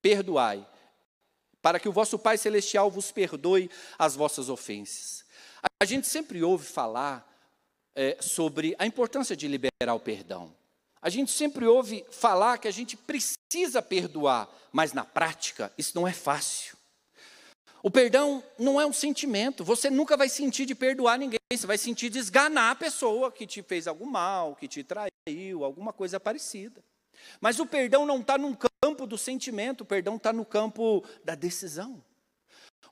perdoai, 0.00 0.66
para 1.60 1.78
que 1.78 1.88
o 1.88 1.92
vosso 1.92 2.18
Pai 2.18 2.38
Celestial 2.38 2.90
vos 2.90 3.10
perdoe 3.10 3.70
as 3.98 4.14
vossas 4.14 4.48
ofensas. 4.48 5.24
A 5.80 5.84
gente 5.84 6.06
sempre 6.06 6.42
ouve 6.42 6.66
falar 6.66 7.31
é, 7.94 8.16
sobre 8.20 8.74
a 8.78 8.86
importância 8.86 9.36
de 9.36 9.48
liberar 9.48 9.94
o 9.94 10.00
perdão. 10.00 10.54
A 11.00 11.10
gente 11.10 11.32
sempre 11.32 11.66
ouve 11.66 12.04
falar 12.10 12.58
que 12.58 12.68
a 12.68 12.70
gente 12.70 12.96
precisa 12.96 13.82
perdoar, 13.82 14.48
mas 14.70 14.92
na 14.92 15.04
prática 15.04 15.72
isso 15.76 15.92
não 15.94 16.06
é 16.06 16.12
fácil. 16.12 16.76
O 17.82 17.90
perdão 17.90 18.42
não 18.56 18.80
é 18.80 18.86
um 18.86 18.92
sentimento, 18.92 19.64
você 19.64 19.90
nunca 19.90 20.16
vai 20.16 20.28
sentir 20.28 20.64
de 20.64 20.74
perdoar 20.74 21.18
ninguém, 21.18 21.40
você 21.52 21.66
vai 21.66 21.76
sentir 21.76 22.08
de 22.08 22.20
esganar 22.20 22.70
a 22.70 22.76
pessoa 22.76 23.32
que 23.32 23.44
te 23.44 23.60
fez 23.60 23.88
algum 23.88 24.06
mal, 24.06 24.54
que 24.54 24.68
te 24.68 24.84
traiu, 24.84 25.64
alguma 25.64 25.92
coisa 25.92 26.20
parecida. 26.20 26.80
Mas 27.40 27.58
o 27.58 27.66
perdão 27.66 28.06
não 28.06 28.20
está 28.20 28.38
no 28.38 28.56
campo 28.56 29.04
do 29.04 29.18
sentimento, 29.18 29.80
o 29.80 29.84
perdão 29.84 30.14
está 30.14 30.32
no 30.32 30.44
campo 30.44 31.04
da 31.24 31.34
decisão. 31.34 32.00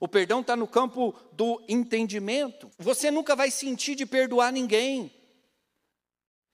O 0.01 0.07
perdão 0.07 0.41
está 0.41 0.55
no 0.55 0.67
campo 0.67 1.13
do 1.31 1.63
entendimento. 1.69 2.71
Você 2.79 3.11
nunca 3.11 3.35
vai 3.35 3.51
sentir 3.51 3.93
de 3.93 4.03
perdoar 4.03 4.51
ninguém. 4.51 5.13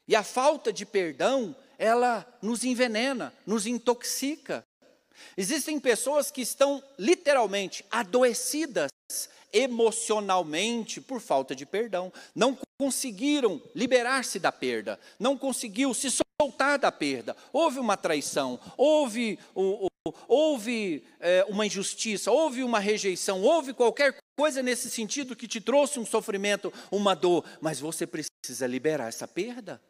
E 0.06 0.18
a 0.18 0.22
falta 0.22 0.72
de 0.74 0.86
perdão, 0.86 1.56
ela 1.80 2.28
nos 2.42 2.66
envenena, 2.66 3.34
nos 3.46 3.66
intoxica. 3.66 4.66
Existem 5.38 5.80
pessoas 5.80 6.30
que 6.30 6.42
estão 6.42 6.84
literalmente 7.00 7.86
adoecidas 7.90 8.90
emocionalmente 9.54 11.00
por 11.00 11.22
falta 11.22 11.56
de 11.56 11.66
perdão, 11.66 12.12
não 12.36 12.58
conseguiram 12.78 13.62
liberar-se 13.74 14.40
da 14.40 14.52
perda, 14.52 15.00
não 15.18 15.38
conseguiu 15.38 15.94
se 15.94 16.10
soltar 16.12 16.78
da 16.78 16.92
perda. 16.92 17.36
Houve 17.54 17.80
uma 17.80 17.96
traição, 17.96 18.60
houve, 18.76 19.40
houve 20.28 21.06
é, 21.20 21.46
uma 21.48 21.66
injustiça, 21.66 22.32
houve 22.32 22.64
uma 22.64 22.80
rejeição, 22.80 23.42
houve 23.42 23.74
qualquer 23.74 24.18
coisa 24.38 24.62
nesse 24.62 24.90
sentido 24.90 25.36
que 25.36 25.48
te 25.48 25.60
trouxe 25.60 26.00
um 26.00 26.06
sofrimento, 26.06 26.72
uma 26.92 27.16
dor, 27.16 27.44
mas 27.60 27.80
você 27.80 28.06
precisa 28.06 28.68
liberar 28.68 29.08
essa 29.08 29.28
perda. 29.28 29.82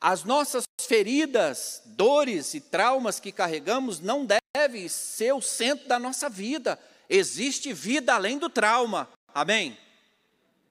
As 0.00 0.24
nossas 0.24 0.64
feridas, 0.80 1.82
dores 1.84 2.54
e 2.54 2.60
traumas 2.60 3.20
que 3.20 3.30
carregamos 3.30 4.00
não 4.00 4.26
devem 4.26 4.88
ser 4.88 5.32
o 5.32 5.40
centro 5.40 5.86
da 5.86 5.98
nossa 5.98 6.28
vida. 6.28 6.78
Existe 7.08 7.72
vida 7.72 8.14
além 8.14 8.38
do 8.38 8.48
trauma. 8.48 9.08
Amém? 9.32 9.78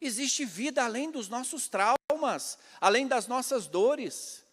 Existe 0.01 0.43
vida 0.43 0.84
além 0.84 1.12
dos 1.12 1.30
nossos 1.30 1.70
traumas, 1.70 2.57
além 2.82 3.07
das 3.07 3.28
nossas 3.28 3.68
dores. 3.68 4.43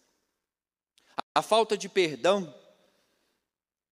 A 1.35 1.41
falta 1.41 1.77
de 1.77 1.89
perdão 1.89 2.53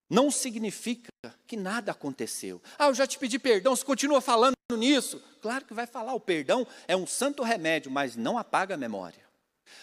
não 0.09 0.31
significa 0.31 1.09
que 1.45 1.57
nada 1.57 1.91
aconteceu. 1.91 2.61
Ah, 2.77 2.87
eu 2.87 2.93
já 2.93 3.05
te 3.05 3.17
pedi 3.17 3.37
perdão, 3.37 3.75
você 3.75 3.83
continua 3.83 4.21
falando 4.21 4.55
nisso. 4.77 5.21
Claro 5.41 5.65
que 5.65 5.73
vai 5.73 5.85
falar, 5.85 6.13
o 6.13 6.19
perdão 6.19 6.65
é 6.87 6.95
um 6.95 7.07
santo 7.07 7.43
remédio, 7.43 7.91
mas 7.91 8.15
não 8.15 8.37
apaga 8.37 8.75
a 8.75 8.77
memória. 8.77 9.25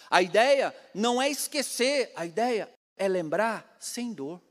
A 0.09 0.21
ideia 0.21 0.75
não 0.93 1.21
é 1.21 1.29
esquecer, 1.29 2.11
a 2.15 2.25
ideia 2.25 2.69
é 2.97 3.07
lembrar 3.07 3.75
sem 3.79 4.13
dor 4.13 4.41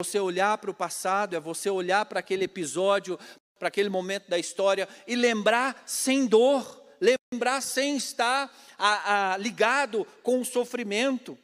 você 0.00 0.20
olhar 0.20 0.56
para 0.58 0.70
o 0.70 0.74
passado, 0.74 1.34
é 1.34 1.40
você 1.40 1.68
olhar 1.68 2.06
para 2.06 2.20
aquele 2.20 2.44
episódio, 2.44 3.18
para 3.58 3.66
aquele 3.66 3.88
momento 3.88 4.30
da 4.30 4.38
história 4.38 4.88
e 5.08 5.16
lembrar 5.16 5.82
sem 5.84 6.24
dor, 6.24 6.84
lembrar 7.00 7.60
sem 7.60 7.96
estar 7.96 8.48
a, 8.78 9.32
a, 9.32 9.36
ligado 9.36 10.06
com 10.22 10.40
o 10.40 10.44
sofrimento. 10.44 11.36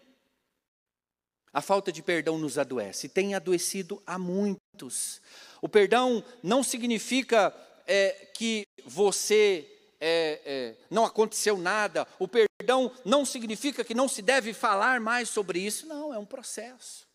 A 1.54 1.62
falta 1.62 1.92
de 1.92 2.02
perdão 2.02 2.36
nos 2.36 2.58
adoece, 2.58 3.08
tem 3.08 3.32
adoecido 3.32 4.02
a 4.04 4.18
muitos. 4.18 5.22
O 5.62 5.68
perdão 5.68 6.24
não 6.42 6.64
significa 6.64 7.54
é, 7.86 8.28
que 8.34 8.66
você 8.84 9.70
é, 10.00 10.40
é, 10.44 10.76
não 10.90 11.04
aconteceu 11.04 11.56
nada, 11.56 12.08
o 12.18 12.26
perdão 12.26 12.90
não 13.04 13.24
significa 13.24 13.84
que 13.84 13.94
não 13.94 14.08
se 14.08 14.20
deve 14.20 14.52
falar 14.52 15.00
mais 15.00 15.28
sobre 15.28 15.60
isso, 15.60 15.86
não, 15.86 16.12
é 16.12 16.18
um 16.18 16.26
processo. 16.26 17.06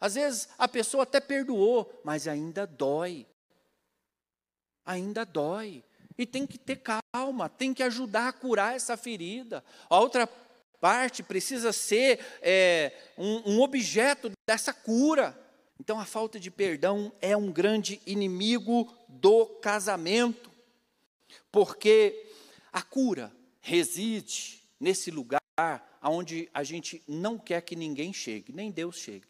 Às 0.00 0.14
vezes 0.14 0.48
a 0.58 0.66
pessoa 0.66 1.04
até 1.04 1.20
perdoou, 1.20 2.00
mas 2.04 2.26
ainda 2.26 2.66
dói. 2.66 3.26
Ainda 4.84 5.24
dói. 5.24 5.84
E 6.18 6.26
tem 6.26 6.46
que 6.46 6.58
ter 6.58 6.82
calma, 6.82 7.48
tem 7.48 7.72
que 7.72 7.82
ajudar 7.82 8.28
a 8.28 8.32
curar 8.32 8.74
essa 8.74 8.96
ferida. 8.96 9.62
A 9.88 10.00
outra 10.00 10.28
parte 10.80 11.22
precisa 11.22 11.72
ser 11.72 12.20
é, 12.40 12.92
um, 13.16 13.54
um 13.54 13.60
objeto 13.60 14.30
dessa 14.48 14.72
cura. 14.72 15.38
Então 15.80 15.98
a 15.98 16.04
falta 16.04 16.38
de 16.40 16.50
perdão 16.50 17.12
é 17.20 17.36
um 17.36 17.52
grande 17.52 18.00
inimigo 18.06 18.92
do 19.08 19.46
casamento, 19.46 20.50
porque 21.50 22.30
a 22.72 22.82
cura 22.82 23.32
reside 23.60 24.62
nesse 24.78 25.10
lugar 25.10 25.40
onde 26.02 26.48
a 26.52 26.62
gente 26.62 27.02
não 27.06 27.38
quer 27.38 27.62
que 27.62 27.74
ninguém 27.74 28.12
chegue, 28.12 28.52
nem 28.52 28.70
Deus 28.70 28.96
chegue. 28.96 29.26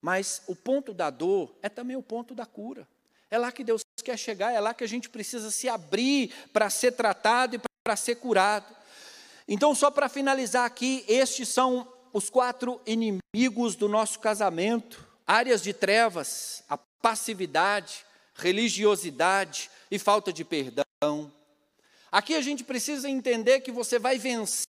Mas 0.00 0.42
o 0.46 0.54
ponto 0.54 0.92
da 0.92 1.10
dor 1.10 1.56
é 1.62 1.68
também 1.68 1.96
o 1.96 2.02
ponto 2.02 2.34
da 2.34 2.46
cura. 2.46 2.86
É 3.30 3.38
lá 3.38 3.50
que 3.50 3.64
Deus 3.64 3.82
quer 4.04 4.16
chegar, 4.16 4.52
é 4.52 4.60
lá 4.60 4.72
que 4.72 4.84
a 4.84 4.88
gente 4.88 5.08
precisa 5.08 5.50
se 5.50 5.68
abrir 5.68 6.32
para 6.52 6.70
ser 6.70 6.92
tratado 6.92 7.56
e 7.56 7.60
para 7.82 7.96
ser 7.96 8.16
curado. 8.16 8.75
Então, 9.48 9.74
só 9.74 9.90
para 9.90 10.08
finalizar 10.08 10.64
aqui, 10.64 11.04
estes 11.06 11.48
são 11.48 11.86
os 12.12 12.30
quatro 12.30 12.80
inimigos 12.86 13.76
do 13.76 13.88
nosso 13.88 14.18
casamento: 14.18 15.06
áreas 15.26 15.62
de 15.62 15.72
trevas, 15.72 16.64
a 16.68 16.76
passividade, 16.76 18.04
religiosidade 18.34 19.70
e 19.90 19.98
falta 19.98 20.32
de 20.32 20.44
perdão. 20.44 21.32
Aqui 22.10 22.34
a 22.34 22.40
gente 22.40 22.64
precisa 22.64 23.08
entender 23.08 23.60
que 23.60 23.70
você 23.70 23.98
vai 23.98 24.18
vencer 24.18 24.66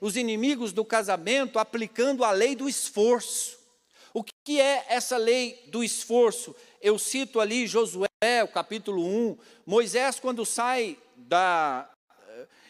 os 0.00 0.16
inimigos 0.16 0.72
do 0.72 0.84
casamento 0.84 1.58
aplicando 1.58 2.24
a 2.24 2.32
lei 2.32 2.56
do 2.56 2.68
esforço. 2.68 3.56
O 4.12 4.24
que 4.24 4.60
é 4.60 4.84
essa 4.88 5.16
lei 5.16 5.68
do 5.68 5.84
esforço? 5.84 6.56
Eu 6.80 6.98
cito 6.98 7.38
ali 7.38 7.66
Josué, 7.66 8.08
o 8.42 8.48
capítulo 8.48 9.04
1. 9.04 9.38
Moisés, 9.66 10.18
quando 10.18 10.44
sai 10.44 10.98
da. 11.14 11.88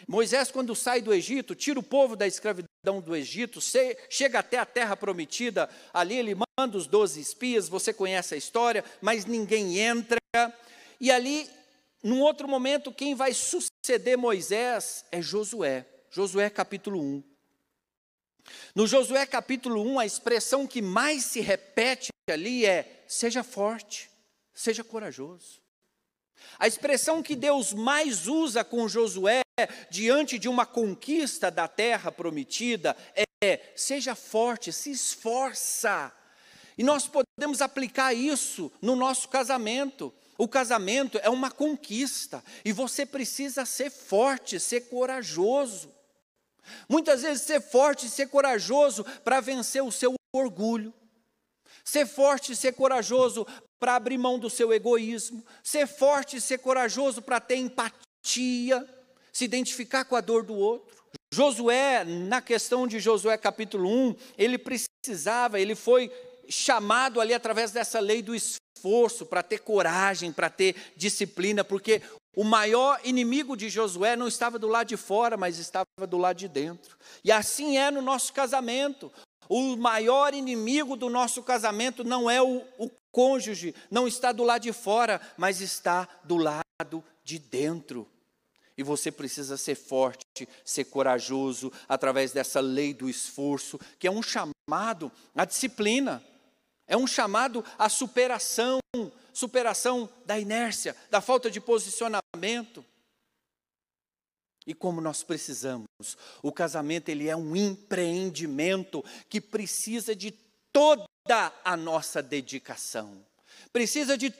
Moisés, 0.07 0.53
quando 0.53 0.75
sai 0.77 1.01
do 1.01 1.13
Egito, 1.13 1.55
tira 1.55 1.81
o 1.81 1.83
povo 1.83 2.15
da 2.15 2.27
escravidão 2.27 3.01
do 3.05 3.17
Egito, 3.17 3.61
chega 4.09 4.39
até 4.39 4.59
a 4.59 4.65
terra 4.65 4.97
prometida, 4.97 5.69
ali 5.93 6.17
ele 6.17 6.35
manda 6.35 6.79
os 6.79 6.87
doze 6.87 7.21
espias, 7.21 7.69
você 7.69 7.93
conhece 7.93 8.35
a 8.35 8.39
história, 8.39 8.85
mas 9.01 9.25
ninguém 9.25 9.79
entra. 9.79 10.19
E 11.01 11.11
ali, 11.11 11.51
num 12.03 12.21
outro 12.21 12.47
momento, 12.47 12.93
quem 12.93 13.17
vai 13.17 13.35
suceder 13.35 14.17
Moisés 14.17 15.05
é 15.11 15.21
Josué. 15.21 15.85
Josué 16.09 16.49
capítulo 16.49 17.01
1. 17.01 17.23
No 18.77 18.87
Josué 18.87 19.27
capítulo 19.27 19.83
1, 19.83 19.99
a 19.99 20.07
expressão 20.07 20.69
que 20.69 20.81
mais 20.81 21.25
se 21.25 21.41
repete 21.41 22.11
ali 22.31 22.65
é: 22.65 23.05
seja 23.09 23.43
forte, 23.43 24.09
seja 24.55 24.85
corajoso. 24.85 25.61
A 26.59 26.67
expressão 26.67 27.23
que 27.23 27.35
Deus 27.35 27.73
mais 27.73 28.29
usa 28.29 28.63
com 28.63 28.87
Josué 28.89 29.41
diante 29.89 30.39
de 30.39 30.49
uma 30.49 30.67
conquista 30.67 31.51
da 31.51 31.67
terra 31.67 32.13
prometida 32.13 32.97
é: 33.43 33.73
seja 33.75 34.15
forte, 34.15 34.73
se 34.73 34.91
esforça. 34.91 36.13
E 36.77 36.83
nós 36.83 37.09
podemos 37.09 37.63
aplicar 37.63 38.13
isso 38.13 38.71
no 38.83 38.95
nosso 38.95 39.29
casamento. 39.29 40.13
O 40.39 40.47
casamento 40.47 41.19
é 41.23 41.31
uma 41.31 41.51
conquista 41.51 42.45
e 42.63 42.71
você 42.71 43.07
precisa 43.07 43.65
ser 43.65 43.91
forte, 43.91 44.61
ser 44.61 44.83
corajoso. 44.83 45.91
Muitas 46.87 47.23
vezes 47.23 47.43
ser 47.45 47.61
forte 47.63 48.11
ser 48.11 48.29
corajoso 48.29 49.05
para 49.25 49.41
vencer 49.41 49.83
o 49.83 49.91
seu 49.91 50.15
orgulho. 50.35 50.93
Ser 51.83 52.07
forte 52.07 52.55
ser 52.55 52.73
corajoso 52.73 53.47
para 53.79 53.95
abrir 53.95 54.19
mão 54.19 54.39
do 54.39 54.51
seu 54.51 54.75
egoísmo. 54.75 55.43
Ser 55.63 55.87
forte 55.87 56.39
ser 56.39 56.59
corajoso 56.59 57.23
para 57.23 57.41
ter 57.41 57.57
empatia, 57.57 58.87
se 59.37 59.45
identificar 59.45 60.07
com 60.07 60.17
a 60.17 60.23
dor 60.23 60.43
do 60.45 60.55
outro. 60.55 60.97
Josué, 61.31 62.05
na 62.05 62.41
questão 62.41 62.87
de 62.87 62.99
Josué 62.99 63.37
capítulo 63.37 63.87
1, 63.87 64.17
ele 64.39 64.57
precisava, 64.57 65.61
ele 65.61 65.75
foi 65.75 66.11
chamado 66.49 67.21
ali 67.21 67.35
através 67.35 67.71
dessa 67.71 68.01
lei 68.01 68.23
do 68.23 68.35
esforço, 68.35 69.27
para 69.27 69.43
ter 69.43 69.59
coragem, 69.59 70.33
para 70.33 70.49
ter 70.49 70.75
disciplina, 70.97 71.63
porque 71.63 72.01
o 72.35 72.45
maior 72.45 72.99
inimigo 73.05 73.59
de 73.59 73.69
Josué 73.69 74.17
não 74.17 74.27
estava 74.27 74.59
do 74.59 74.69
lado 74.69 74.87
de 74.87 74.97
fora, 74.97 75.37
mas 75.37 75.59
estava 75.59 75.85
do 76.09 76.17
lado 76.17 76.39
de 76.39 76.49
dentro. 76.49 76.97
E 77.23 77.31
assim 77.31 77.77
é 77.77 77.91
no 77.91 78.01
nosso 78.01 78.33
casamento. 78.33 79.13
O 79.51 79.77
maior 79.77 80.33
inimigo 80.33 80.97
do 80.97 81.11
nosso 81.11 81.43
casamento 81.43 82.03
não 82.03 82.31
é 82.31 82.41
o, 82.41 82.63
o 82.79 82.91
cônjuge, 83.13 83.75
não 83.91 84.09
está 84.09 84.33
do 84.33 84.45
lado 84.45 84.63
de 84.63 84.73
fora, 84.73 85.21
mas 85.37 85.61
está 85.61 86.09
do 86.25 86.39
lado 86.39 87.05
de 87.23 87.39
dentro. 87.39 88.09
E 88.77 88.83
você 88.83 89.11
precisa 89.11 89.57
ser 89.57 89.75
forte, 89.75 90.49
ser 90.65 90.85
corajoso, 90.85 91.73
através 91.89 92.33
dessa 92.33 92.61
lei 92.61 92.93
do 92.93 93.09
esforço, 93.09 93.81
que 93.99 94.07
é 94.07 94.11
um 94.11 94.23
chamado 94.23 95.11
à 95.35 95.45
disciplina, 95.45 96.23
é 96.87 96.97
um 96.97 97.07
chamado 97.07 97.65
à 97.79 97.89
superação, 97.89 98.79
superação 99.33 100.09
da 100.25 100.39
inércia, 100.39 100.95
da 101.11 101.21
falta 101.21 101.51
de 101.51 101.61
posicionamento. 101.61 102.85
E 104.67 104.75
como 104.75 105.01
nós 105.01 105.23
precisamos, 105.23 105.87
o 106.43 106.51
casamento 106.51 107.09
ele 107.09 107.29
é 107.29 107.37
um 107.37 107.55
empreendimento 107.55 109.05
que 109.29 109.41
precisa 109.41 110.15
de 110.15 110.33
toda 110.73 111.53
a 111.65 111.77
nossa 111.77 112.23
dedicação. 112.23 113.25
Precisa 113.73 114.19
de 114.19 114.31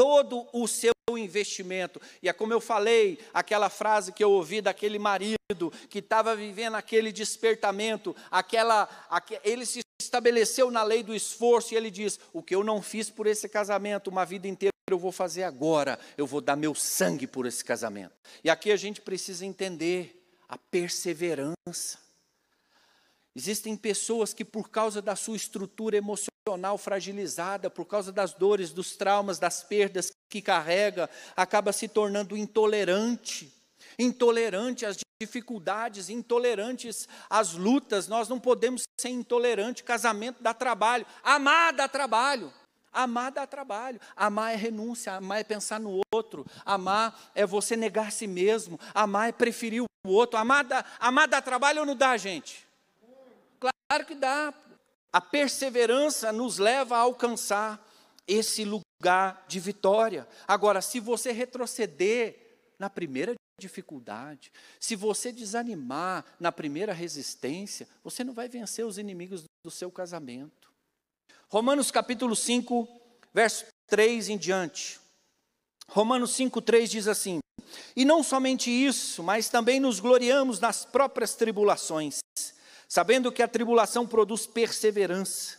todo 0.00 0.46
o 0.50 0.66
seu 0.66 0.94
investimento. 1.10 2.00
E 2.22 2.28
é 2.30 2.32
como 2.32 2.54
eu 2.54 2.60
falei, 2.60 3.18
aquela 3.34 3.68
frase 3.68 4.12
que 4.12 4.24
eu 4.24 4.30
ouvi 4.30 4.62
daquele 4.62 4.98
marido 4.98 5.36
que 5.90 5.98
estava 5.98 6.34
vivendo 6.34 6.74
aquele 6.74 7.12
despertamento, 7.12 8.16
aquela, 8.30 8.88
ele 9.44 9.66
se 9.66 9.80
estabeleceu 10.00 10.70
na 10.70 10.82
lei 10.82 11.02
do 11.02 11.14
esforço 11.14 11.74
e 11.74 11.76
ele 11.76 11.90
diz: 11.90 12.18
"O 12.32 12.42
que 12.42 12.54
eu 12.54 12.64
não 12.64 12.80
fiz 12.80 13.10
por 13.10 13.26
esse 13.26 13.46
casamento 13.46 14.08
uma 14.08 14.24
vida 14.24 14.48
inteira 14.48 14.70
eu 14.88 14.98
vou 14.98 15.12
fazer 15.12 15.42
agora, 15.42 15.98
eu 16.16 16.26
vou 16.26 16.40
dar 16.40 16.56
meu 16.56 16.74
sangue 16.74 17.26
por 17.26 17.44
esse 17.44 17.62
casamento. 17.62 18.14
E 18.42 18.48
aqui 18.48 18.72
a 18.72 18.76
gente 18.76 19.02
precisa 19.02 19.44
entender 19.44 20.26
a 20.48 20.56
perseverança. 20.56 21.98
Existem 23.34 23.76
pessoas 23.76 24.34
que, 24.34 24.44
por 24.44 24.70
causa 24.70 25.00
da 25.00 25.14
sua 25.14 25.36
estrutura 25.36 25.96
emocional 25.96 26.76
fragilizada, 26.76 27.70
por 27.70 27.84
causa 27.84 28.10
das 28.10 28.34
dores, 28.34 28.72
dos 28.72 28.96
traumas, 28.96 29.38
das 29.38 29.62
perdas 29.62 30.10
que 30.28 30.42
carrega, 30.42 31.08
acaba 31.36 31.72
se 31.72 31.86
tornando 31.88 32.36
intolerante. 32.36 33.52
Intolerante 33.98 34.84
às 34.84 34.98
dificuldades, 35.22 36.08
intolerantes 36.08 37.08
às 37.28 37.52
lutas. 37.52 38.08
Nós 38.08 38.28
não 38.28 38.40
podemos 38.40 38.82
ser 39.00 39.10
intolerantes. 39.10 39.82
Casamento 39.82 40.42
dá 40.42 40.52
trabalho, 40.52 41.06
amar 41.22 41.72
dá 41.72 41.86
trabalho. 41.86 42.52
Amar 42.92 43.30
dá 43.30 43.46
trabalho, 43.46 44.00
amar 44.16 44.52
é 44.52 44.56
renúncia, 44.56 45.12
amar 45.14 45.38
é 45.38 45.44
pensar 45.44 45.78
no 45.78 46.00
outro, 46.12 46.44
amar 46.64 47.30
é 47.36 47.46
você 47.46 47.76
negar 47.76 48.08
a 48.08 48.10
si 48.10 48.26
mesmo, 48.26 48.80
amar 48.92 49.28
é 49.28 49.32
preferir 49.32 49.84
o 49.84 50.10
outro, 50.10 50.36
amar 50.36 50.64
dá, 50.64 50.84
amar 50.98 51.28
dá 51.28 51.40
trabalho 51.40 51.80
ou 51.80 51.86
não 51.86 51.94
dá, 51.94 52.16
gente? 52.16 52.66
Claro 53.90 54.06
que 54.06 54.14
dá. 54.14 54.54
A 55.12 55.20
perseverança 55.20 56.30
nos 56.30 56.58
leva 56.58 56.96
a 56.96 57.00
alcançar 57.00 57.84
esse 58.24 58.64
lugar 58.64 59.44
de 59.48 59.58
vitória. 59.58 60.28
Agora, 60.46 60.80
se 60.80 61.00
você 61.00 61.32
retroceder 61.32 62.36
na 62.78 62.88
primeira 62.88 63.34
dificuldade, 63.60 64.52
se 64.78 64.94
você 64.94 65.32
desanimar 65.32 66.24
na 66.38 66.52
primeira 66.52 66.92
resistência, 66.92 67.88
você 68.04 68.22
não 68.22 68.32
vai 68.32 68.48
vencer 68.48 68.86
os 68.86 68.96
inimigos 68.96 69.42
do 69.64 69.72
seu 69.72 69.90
casamento. 69.90 70.70
Romanos 71.48 71.90
capítulo 71.90 72.36
5, 72.36 72.88
verso 73.34 73.66
3 73.88 74.28
em 74.28 74.38
diante. 74.38 75.00
Romanos 75.88 76.30
5, 76.36 76.62
3 76.62 76.88
diz 76.88 77.08
assim: 77.08 77.40
E 77.96 78.04
não 78.04 78.22
somente 78.22 78.70
isso, 78.70 79.20
mas 79.20 79.48
também 79.48 79.80
nos 79.80 79.98
gloriamos 79.98 80.60
nas 80.60 80.84
próprias 80.84 81.34
tribulações, 81.34 82.20
sabendo 82.90 83.30
que 83.30 83.40
a 83.40 83.46
tribulação 83.46 84.04
produz 84.04 84.48
perseverança, 84.48 85.56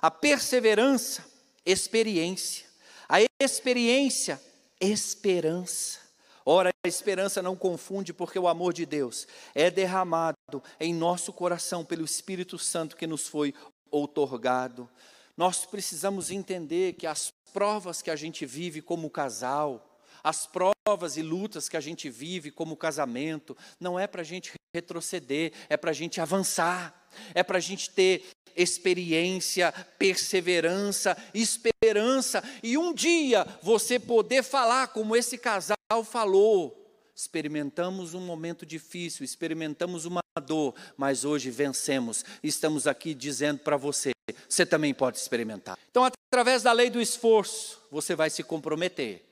a 0.00 0.10
perseverança, 0.10 1.22
experiência, 1.66 2.66
a 3.06 3.18
experiência, 3.38 4.40
esperança. 4.80 6.00
Ora, 6.46 6.70
a 6.82 6.88
esperança 6.88 7.42
não 7.42 7.54
confunde, 7.54 8.14
porque 8.14 8.38
o 8.38 8.48
amor 8.48 8.72
de 8.72 8.86
Deus 8.86 9.28
é 9.54 9.70
derramado 9.70 10.62
em 10.80 10.94
nosso 10.94 11.30
coração 11.30 11.84
pelo 11.84 12.06
Espírito 12.06 12.58
Santo 12.58 12.96
que 12.96 13.06
nos 13.06 13.28
foi 13.28 13.54
outorgado. 13.90 14.88
Nós 15.36 15.66
precisamos 15.66 16.30
entender 16.30 16.94
que 16.94 17.06
as 17.06 17.30
provas 17.52 18.00
que 18.00 18.10
a 18.10 18.16
gente 18.16 18.46
vive 18.46 18.80
como 18.80 19.10
casal, 19.10 19.91
as 20.22 20.46
provas 20.46 21.16
e 21.16 21.22
lutas 21.22 21.68
que 21.68 21.76
a 21.76 21.80
gente 21.80 22.08
vive 22.08 22.50
como 22.50 22.76
casamento, 22.76 23.56
não 23.80 23.98
é 23.98 24.06
para 24.06 24.22
a 24.22 24.24
gente 24.24 24.52
retroceder, 24.74 25.52
é 25.68 25.76
para 25.76 25.90
a 25.90 25.94
gente 25.94 26.20
avançar, 26.20 27.08
é 27.34 27.42
para 27.42 27.58
a 27.58 27.60
gente 27.60 27.90
ter 27.90 28.24
experiência, 28.56 29.72
perseverança, 29.98 31.16
esperança, 31.34 32.42
e 32.62 32.76
um 32.76 32.92
dia 32.92 33.46
você 33.62 33.98
poder 33.98 34.42
falar 34.42 34.88
como 34.88 35.16
esse 35.16 35.38
casal 35.38 35.76
falou. 36.04 36.78
Experimentamos 37.14 38.14
um 38.14 38.20
momento 38.20 38.64
difícil, 38.64 39.24
experimentamos 39.24 40.06
uma 40.06 40.22
dor, 40.44 40.74
mas 40.96 41.24
hoje 41.24 41.50
vencemos. 41.50 42.24
Estamos 42.42 42.86
aqui 42.86 43.14
dizendo 43.14 43.60
para 43.60 43.76
você: 43.76 44.12
você 44.48 44.64
também 44.64 44.94
pode 44.94 45.18
experimentar. 45.18 45.78
Então, 45.90 46.04
através 46.04 46.62
da 46.62 46.72
lei 46.72 46.88
do 46.88 47.00
esforço, 47.00 47.80
você 47.90 48.14
vai 48.14 48.30
se 48.30 48.42
comprometer. 48.42 49.31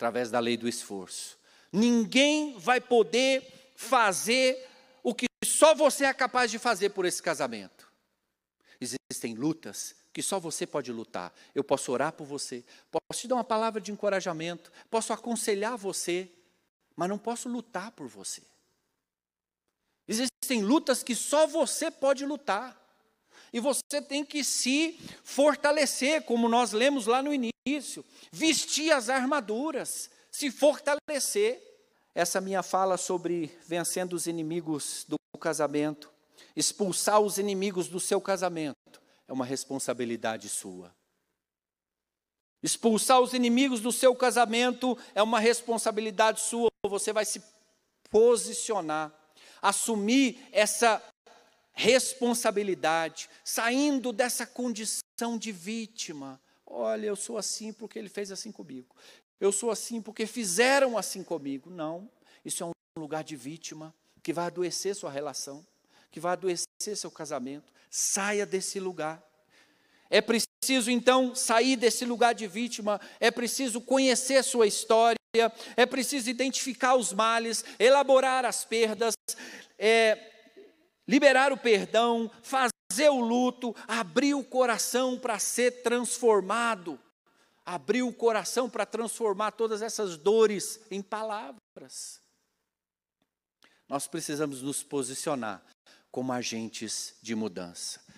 Através 0.00 0.30
da 0.30 0.40
lei 0.40 0.56
do 0.56 0.66
esforço. 0.66 1.38
Ninguém 1.70 2.58
vai 2.58 2.80
poder 2.80 3.70
fazer 3.76 4.66
o 5.02 5.14
que 5.14 5.26
só 5.44 5.74
você 5.74 6.06
é 6.06 6.14
capaz 6.14 6.50
de 6.50 6.58
fazer 6.58 6.88
por 6.88 7.04
esse 7.04 7.22
casamento. 7.22 7.86
Existem 8.80 9.34
lutas 9.34 9.94
que 10.10 10.22
só 10.22 10.40
você 10.40 10.66
pode 10.66 10.90
lutar. 10.90 11.34
Eu 11.54 11.62
posso 11.62 11.92
orar 11.92 12.14
por 12.14 12.24
você, 12.24 12.64
posso 12.90 13.20
te 13.20 13.28
dar 13.28 13.34
uma 13.34 13.44
palavra 13.44 13.78
de 13.78 13.92
encorajamento, 13.92 14.72
posso 14.88 15.12
aconselhar 15.12 15.76
você, 15.76 16.32
mas 16.96 17.06
não 17.06 17.18
posso 17.18 17.46
lutar 17.50 17.92
por 17.92 18.08
você. 18.08 18.40
Existem 20.08 20.62
lutas 20.62 21.02
que 21.02 21.14
só 21.14 21.46
você 21.46 21.90
pode 21.90 22.24
lutar. 22.24 22.74
E 23.52 23.60
você 23.60 24.00
tem 24.08 24.24
que 24.24 24.42
se 24.42 24.98
fortalecer, 25.22 26.22
como 26.22 26.48
nós 26.48 26.72
lemos 26.72 27.04
lá 27.06 27.22
no 27.22 27.34
início, 27.34 27.49
vestir 28.32 28.92
as 28.92 29.08
armaduras, 29.08 30.10
se 30.30 30.50
fortalecer. 30.50 31.62
Essa 32.14 32.40
minha 32.40 32.62
fala 32.62 32.96
sobre 32.96 33.46
vencendo 33.66 34.14
os 34.14 34.26
inimigos 34.26 35.04
do 35.08 35.16
casamento, 35.38 36.12
expulsar 36.56 37.20
os 37.20 37.38
inimigos 37.38 37.88
do 37.88 38.00
seu 38.00 38.20
casamento, 38.20 39.00
é 39.28 39.32
uma 39.32 39.44
responsabilidade 39.44 40.48
sua. 40.48 40.94
Expulsar 42.62 43.20
os 43.20 43.32
inimigos 43.32 43.80
do 43.80 43.90
seu 43.90 44.14
casamento 44.14 44.98
é 45.14 45.22
uma 45.22 45.40
responsabilidade 45.40 46.40
sua, 46.40 46.68
você 46.84 47.12
vai 47.12 47.24
se 47.24 47.42
posicionar, 48.10 49.12
assumir 49.62 50.46
essa 50.52 51.02
responsabilidade, 51.72 53.30
saindo 53.44 54.12
dessa 54.12 54.46
condição 54.46 55.38
de 55.38 55.52
vítima. 55.52 56.40
Olha, 56.72 57.06
eu 57.06 57.16
sou 57.16 57.36
assim 57.36 57.72
porque 57.72 57.98
ele 57.98 58.08
fez 58.08 58.30
assim 58.30 58.52
comigo. 58.52 58.94
Eu 59.40 59.50
sou 59.50 59.72
assim 59.72 60.00
porque 60.00 60.24
fizeram 60.24 60.96
assim 60.96 61.24
comigo. 61.24 61.68
Não, 61.68 62.08
isso 62.44 62.62
é 62.62 62.66
um 62.66 62.72
lugar 62.96 63.24
de 63.24 63.34
vítima 63.34 63.92
que 64.22 64.32
vai 64.32 64.46
adoecer 64.46 64.94
sua 64.94 65.10
relação, 65.10 65.66
que 66.12 66.20
vai 66.20 66.32
adoecer 66.32 66.96
seu 66.96 67.10
casamento. 67.10 67.72
Saia 67.90 68.46
desse 68.46 68.78
lugar. 68.78 69.20
É 70.08 70.20
preciso 70.20 70.90
então 70.90 71.34
sair 71.34 71.76
desse 71.76 72.04
lugar 72.04 72.34
de 72.34 72.46
vítima, 72.46 73.00
é 73.18 73.30
preciso 73.30 73.80
conhecer 73.80 74.42
sua 74.44 74.66
história, 74.66 75.16
é 75.76 75.86
preciso 75.86 76.30
identificar 76.30 76.94
os 76.94 77.12
males, 77.12 77.64
elaborar 77.78 78.44
as 78.44 78.64
perdas, 78.64 79.14
é, 79.78 80.18
liberar 81.06 81.52
o 81.52 81.56
perdão, 81.56 82.30
fazer 82.90 83.08
o 83.08 83.20
luto, 83.20 83.74
abrir 83.86 84.34
o 84.34 84.42
coração 84.42 85.16
para 85.16 85.38
ser 85.38 85.82
transformado, 85.82 86.98
abrir 87.64 88.02
o 88.02 88.12
coração 88.12 88.68
para 88.68 88.84
transformar 88.84 89.52
todas 89.52 89.80
essas 89.80 90.16
dores 90.16 90.80
em 90.90 91.00
palavras. 91.00 92.20
Nós 93.88 94.08
precisamos 94.08 94.60
nos 94.60 94.82
posicionar 94.82 95.62
como 96.10 96.32
agentes 96.32 97.14
de 97.22 97.36
mudança. 97.36 98.00